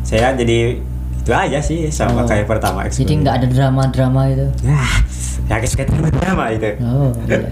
saya 0.00 0.30
jadi 0.32 0.78
itu 1.20 1.30
aja 1.30 1.58
sih 1.58 1.88
sama 1.88 2.22
Oh. 2.22 2.24
kayak 2.24 2.46
pertama 2.46 2.82
ekskul. 2.82 3.02
Jadi 3.02 3.12
nggak 3.18 3.34
ada 3.34 3.46
drama-drama 3.46 4.22
itu. 4.26 4.46
Ya, 5.50 5.58
ya 5.58 5.66
suka 5.66 5.82
drama 5.82 6.46
itu. 6.54 6.78
Oh, 6.78 7.10
iya. 7.26 7.42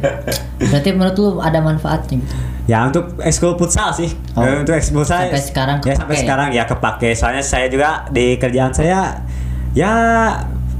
Berarti 0.62 0.88
menurut 0.94 1.16
lu 1.18 1.28
ada 1.42 1.58
manfaatnya 1.58 2.22
gitu. 2.22 2.34
Ya 2.70 2.86
untuk 2.86 3.18
ekskul 3.18 3.58
futsal 3.58 3.90
sih. 3.90 4.12
Oh. 4.36 4.44
Eh, 4.44 4.62
Untuk 4.62 4.76
ekskul 4.76 5.02
futsal 5.02 5.26
Sampai 5.26 5.42
sekarang 5.42 5.76
ya 5.80 5.94
sampai 5.96 6.14
kepake. 6.14 6.22
sekarang 6.22 6.48
ya 6.52 6.62
kepake. 6.62 7.10
Soalnya 7.12 7.42
saya 7.42 7.66
juga 7.66 8.06
di 8.08 8.38
kerjaan 8.38 8.70
saya 8.70 9.18
ya 9.74 9.90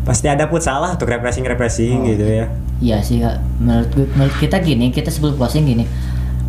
pasti 0.04 0.30
ada 0.30 0.46
futsal 0.46 0.78
lah 0.78 0.94
untuk 0.94 1.10
refreshing 1.10 1.42
refreshing 1.42 1.98
Oh. 2.00 2.06
gitu 2.06 2.22
ya. 2.24 2.46
Iya 2.78 3.02
sih, 3.02 3.18
Kak. 3.18 3.42
menurut 3.58 3.90
menurut 4.14 4.36
kita 4.38 4.62
gini, 4.62 4.94
kita 4.94 5.10
sebelum 5.10 5.34
closing 5.34 5.66
gini. 5.66 5.82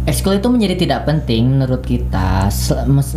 Ekskul 0.05 0.37
itu 0.37 0.47
menjadi 0.47 0.75
tidak 0.77 1.09
penting 1.09 1.57
menurut 1.57 1.81
kita. 1.81 2.45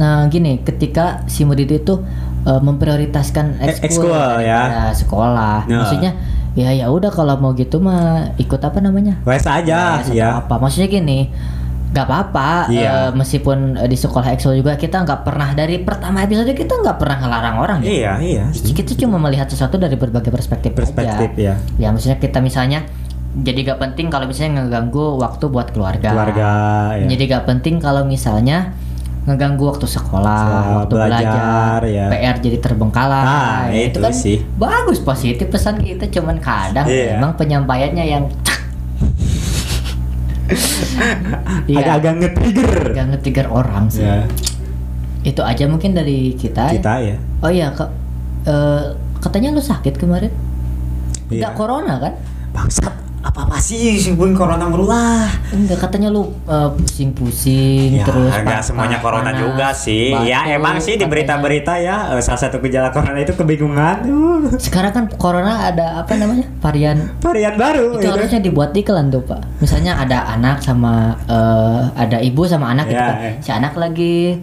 Nah, 0.01 0.25
gini, 0.27 0.65
ketika 0.65 1.21
si 1.27 1.45
murid 1.45 1.69
itu 1.69 2.01
eh, 2.43 2.61
memprioritaskan 2.61 3.61
ekskul 3.61 4.09
ya. 4.41 4.73
daripada 4.73 4.97
sekolah. 4.97 5.57
Ya. 5.69 5.79
Maksudnya 5.79 6.13
ya 6.53 6.69
ya 6.71 6.87
udah 6.87 7.09
kalau 7.09 7.35
mau 7.37 7.53
gitu 7.53 7.79
mah 7.79 8.33
ikut 8.37 8.59
apa 8.59 8.79
namanya? 8.79 9.17
Wes 9.23 9.45
aja 9.45 10.01
atau 10.01 10.13
ya. 10.13 10.41
apa 10.41 10.55
maksudnya 10.57 10.87
gini 10.87 11.33
nggak 11.93 12.09
apa-apa 12.09 12.73
Iya. 12.73 12.89
eh, 12.89 13.11
meskipun 13.13 13.77
eh, 13.77 13.85
di 13.85 13.95
sekolah 13.95 14.33
Excel 14.33 14.57
juga 14.57 14.77
kita 14.77 15.05
nggak 15.05 15.23
pernah 15.23 15.53
dari 15.53 15.77
pertama 15.77 16.21
episode 16.21 16.49
kita 16.51 16.81
nggak 16.81 16.97
pernah 16.97 17.17
ngelarang 17.21 17.57
orang 17.59 17.79
ya 17.81 17.89
Iya, 17.89 18.13
iya. 18.19 18.45
kita 18.49 18.97
cuma 18.97 19.21
melihat 19.21 19.45
sesuatu 19.45 19.77
dari 19.77 19.93
berbagai 19.95 20.29
perspektif 20.29 20.73
Perspektif 20.73 21.37
aja. 21.37 21.53
ya. 21.53 21.55
ya 21.77 21.89
maksudnya 21.89 22.17
kita 22.17 22.41
misalnya 22.41 22.89
jadi 23.33 23.65
gak 23.67 23.81
penting 23.81 24.09
kalau 24.09 24.25
misalnya 24.25 24.61
ngeganggu 24.61 25.17
waktu 25.17 25.45
buat 25.49 25.73
keluarga 25.73 26.13
Keluarga 26.13 26.51
ya. 26.97 27.07
jadi 27.09 27.23
gak 27.31 27.45
penting 27.49 27.77
kalau 27.77 28.05
misalnya 28.05 28.73
ngeganggu 29.23 29.65
waktu 29.65 29.87
sekolah, 29.87 30.83
waktu 30.83 30.95
belajar, 30.97 31.23
belajar, 31.23 31.81
ya. 31.87 32.07
PR 32.11 32.37
jadi 32.39 32.59
terbengkalai. 32.59 33.23
Nah, 33.23 33.61
Ya, 33.69 33.83
itu 33.87 33.99
kan 33.99 34.11
sih. 34.11 34.43
bagus 34.57 34.99
positif 34.99 35.47
pesan 35.47 35.79
kita 35.79 36.11
cuman 36.11 36.37
kadang 36.37 36.85
Iya. 36.85 37.17
emang 37.17 37.35
penyampaiannya 37.35 38.03
yang 38.05 38.25
Iya. 41.65 41.79
Agak-agak 41.81 42.13
nge-trigger. 42.19 42.73
Gak 42.93 43.07
nge-trigger 43.11 43.47
orang 43.49 43.85
sih. 43.89 44.03
Ya, 44.03 44.27
Itu 45.23 45.41
aja 45.41 45.65
mungkin 45.65 45.95
dari 45.95 46.35
kita. 46.35 46.69
ya. 46.69 46.73
kita 46.75 46.95
ya. 47.01 47.17
Oh 47.41 47.49
iya, 47.49 47.71
Kak. 47.71 47.91
Eh, 48.45 48.85
katanya 49.19 49.55
lu 49.55 49.63
sakit 49.63 49.95
kemarin? 49.97 50.35
Iya. 51.31 51.47
Enggak 51.47 51.53
corona 51.55 51.95
kan? 51.97 52.13
Bangsat, 52.53 52.93
apa-apa 53.23 53.57
sih 53.57 53.95
sibuk 53.97 54.35
corona 54.35 54.67
berulah. 54.67 55.31
Enggak 55.51 55.79
katanya 55.81 56.11
lu 56.11 56.27
eh, 56.45 56.69
pusing-pusing 56.75 57.97
Ya, 57.97 58.05
terus 58.05 58.35
enggak 58.35 58.61
semuanya 58.61 58.99
panas, 58.99 59.05
corona 59.05 59.31
juga 59.33 59.67
sih. 59.71 60.11
ya 60.23 60.43
batuk, 60.43 60.57
emang 60.59 60.77
sih 60.79 60.95
di 60.95 61.07
berita-berita 61.07 61.79
ya 61.79 62.13
eh, 62.13 62.21
salah 62.21 62.41
satu 62.41 62.59
gejala 62.59 62.91
corona 62.91 63.19
itu 63.19 63.33
kebingungan. 63.33 63.97
Uh, 64.05 64.43
Sekarang 64.65 64.91
kan 64.91 65.05
corona 65.15 65.71
ada 65.71 66.03
apa 66.03 66.15
namanya? 66.15 66.47
varian 66.59 66.99
varian 67.19 67.55
baru 67.55 67.95
itu 67.95 68.03
gitu. 68.03 68.13
harusnya 68.13 68.41
dibuat 68.41 68.71
iklan 68.73 69.11
tuh 69.11 69.23
pak 69.23 69.43
misalnya 69.59 69.99
ada 69.99 70.31
anak 70.31 70.63
sama 70.63 71.15
eh, 71.27 71.81
ada 71.97 72.19
ibu 72.19 72.43
sama 72.45 72.71
anak 72.71 72.87
gitu 72.87 72.99
Ya, 72.99 73.07
kan 73.07 73.17
ya. 73.19 73.33
si 73.39 73.51
anak 73.51 73.75
lagi 73.75 74.39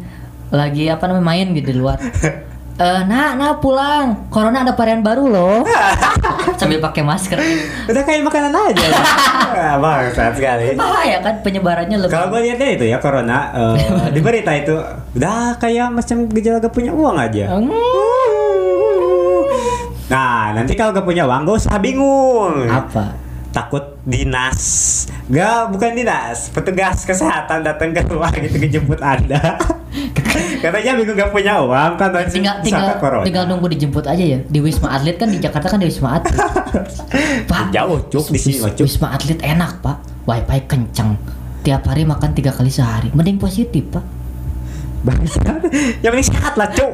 lagi 0.49 0.87
apa 0.87 1.03
namanya 1.07 1.25
main 1.25 1.47
gitu 1.53 1.71
di 1.71 1.79
luar 1.79 1.95
Eh, 2.79 3.01
nah, 3.11 3.35
nah 3.35 3.59
pulang. 3.59 4.31
Corona 4.31 4.63
ada 4.63 4.71
varian 4.71 5.03
baru 5.03 5.27
loh. 5.27 5.67
Sambil 6.59 6.83
pakai 6.83 7.01
masker. 7.01 7.39
Udah 7.87 8.03
kayak 8.03 8.19
makanan 8.21 8.51
aja. 8.51 8.87
Bang, 9.81 10.11
saat 10.11 10.35
sekali. 10.35 10.75
Bahaya 10.75 11.23
kan 11.23 11.39
penyebarannya 11.39 11.97
lebih. 11.97 12.11
Kalau 12.11 12.27
gue 12.29 12.39
lihatnya 12.43 12.69
itu 12.69 12.85
ya 12.85 12.99
corona 12.99 13.37
eh, 13.49 13.75
di 14.11 14.19
berita 14.19 14.51
itu 14.51 14.75
udah 15.15 15.55
kayak 15.55 15.87
macam 15.89 16.27
gejala 16.27 16.59
gak 16.59 16.75
punya 16.75 16.91
uang 16.91 17.15
aja. 17.15 17.45
Hmm, 17.49 17.71
Nah 20.09 20.51
nanti 20.51 20.73
kalau 20.73 20.91
gak 20.91 21.05
punya 21.05 21.23
uang 21.23 21.47
gak 21.47 21.57
usah 21.57 21.79
bingung. 21.79 22.67
apa? 22.67 23.15
Takut 23.49 23.97
dinas, 24.03 24.61
gak 25.25 25.73
bukan 25.73 25.95
dinas, 25.95 26.51
petugas 26.51 27.01
kesehatan 27.01 27.65
datang 27.65 27.89
ke 27.89 28.05
rumah 28.05 28.29
gitu 28.29 28.57
ngejemput 28.57 28.99
anda. 28.99 29.57
Katanya 30.63 30.91
bingung 30.95 31.17
gak 31.17 31.31
punya 31.31 31.53
uang 31.63 31.91
kan 31.95 32.09
Tinggal 32.27 32.61
tinggal 32.61 32.97
corona. 32.99 33.25
tinggal 33.25 33.43
nunggu 33.47 33.67
dijemput 33.71 34.05
aja 34.05 34.21
ya. 34.21 34.39
Di 34.43 34.59
Wisma 34.59 34.93
Atlet 34.93 35.15
kan 35.15 35.29
di 35.29 35.39
Jakarta 35.39 35.67
kan 35.69 35.79
di 35.79 35.87
Wisma 35.87 36.19
Atlet. 36.19 36.37
Pak, 37.49 37.73
Jauh 37.73 37.99
cuk 38.07 38.25
di 38.29 38.39
sini 38.39 38.59
cuk. 38.61 38.85
Wisma 38.85 39.15
Atlet 39.15 39.39
enak, 39.41 39.81
Pak. 39.81 39.97
Wifi 40.25 40.59
kenceng. 40.67 41.17
Tiap 41.59 41.83
hari 41.85 42.05
makan 42.05 42.31
tiga 42.31 42.53
kali 42.53 42.69
sehari. 42.69 43.09
Mending 43.11 43.39
positif, 43.39 43.83
Pak. 43.89 44.05
Bangsat. 44.99 45.63
Yang 46.03 46.11
penting 46.11 46.27
sehat 46.35 46.53
lah 46.59 46.67
cuk. 46.75 46.91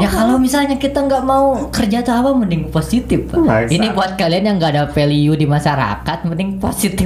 Ya 0.00 0.08
kalau 0.16 0.40
misalnya 0.40 0.80
kita 0.80 1.04
nggak 1.04 1.20
mau 1.20 1.68
kerja 1.68 2.00
atau 2.00 2.16
apa 2.16 2.30
mending 2.32 2.72
positif. 2.72 3.28
Pak. 3.28 3.68
Ini 3.68 3.92
buat 3.92 4.16
kalian 4.16 4.44
yang 4.48 4.56
nggak 4.56 4.72
ada 4.72 4.84
value 4.88 5.36
di 5.36 5.44
masyarakat 5.44 6.18
mending 6.24 6.56
positif. 6.56 7.04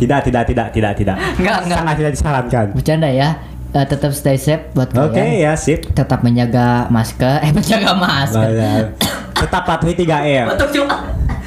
Tidak 0.00 0.20
tidak 0.24 0.42
tidak 0.48 0.66
tidak 0.72 0.92
tidak. 0.96 1.16
Enggak, 1.38 1.58
enggak. 1.62 1.78
Sangat 1.78 1.94
tidak 1.94 2.12
disarankan. 2.16 2.66
Bercanda 2.72 3.08
ya. 3.08 3.28
Eh, 3.70 3.86
tetap 3.86 4.10
stay 4.10 4.34
safe 4.34 4.66
buat 4.74 4.90
Oke 4.90 5.14
kalian. 5.14 5.46
ya 5.46 5.52
sip. 5.54 5.86
Tetap 5.94 6.26
menjaga 6.26 6.90
masker, 6.90 7.38
eh 7.38 7.52
menjaga 7.54 7.94
masker. 7.94 8.50
Baik. 8.50 8.86
Tetap 9.30 9.62
patuhi 9.62 9.94
3M. 9.94 10.46
Betul 10.50 10.68
cuma. 10.74 10.96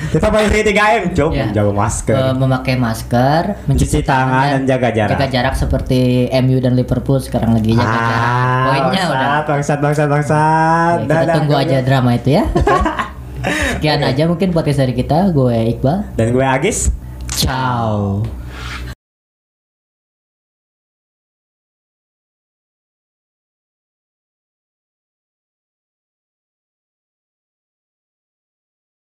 Tetap 0.07 0.29
patuhi 0.31 0.63
3M, 0.63 1.01
cuk. 1.11 1.31
Ya. 1.35 1.51
Jaga 1.51 1.71
masker. 1.75 2.15
Eh, 2.15 2.33
memakai 2.33 2.75
masker, 2.79 3.67
Mencuci 3.67 4.07
tangan 4.07 4.55
dan 4.55 4.63
jaga 4.63 4.89
jarak. 4.95 5.11
Jaga 5.19 5.27
jarak 5.27 5.55
seperti 5.59 5.99
MU 6.39 6.63
dan 6.63 6.79
Liverpool 6.79 7.19
sekarang 7.19 7.59
lagi 7.59 7.75
jaga 7.75 7.91
jarak. 7.91 8.23
Ah, 8.23 8.63
Poinnya 8.63 9.03
udah. 9.03 9.39
bangsat, 9.43 9.77
bangsat, 9.83 10.07
bangsat. 10.07 10.97
Ya, 11.03 11.15
kita 11.19 11.33
tunggu 11.35 11.55
aja 11.59 11.77
drama 11.83 12.15
itu 12.15 12.39
ya. 12.39 12.43
Sekian 13.75 13.99
aja 13.99 14.23
mungkin 14.31 14.55
podcast 14.55 14.79
dari 14.79 14.95
kita. 14.95 15.27
Gue 15.35 15.75
Iqbal. 15.75 16.15
Dan 16.15 16.31
gue 16.31 16.45
Agis. 16.47 16.87
Ciao. 17.35 18.23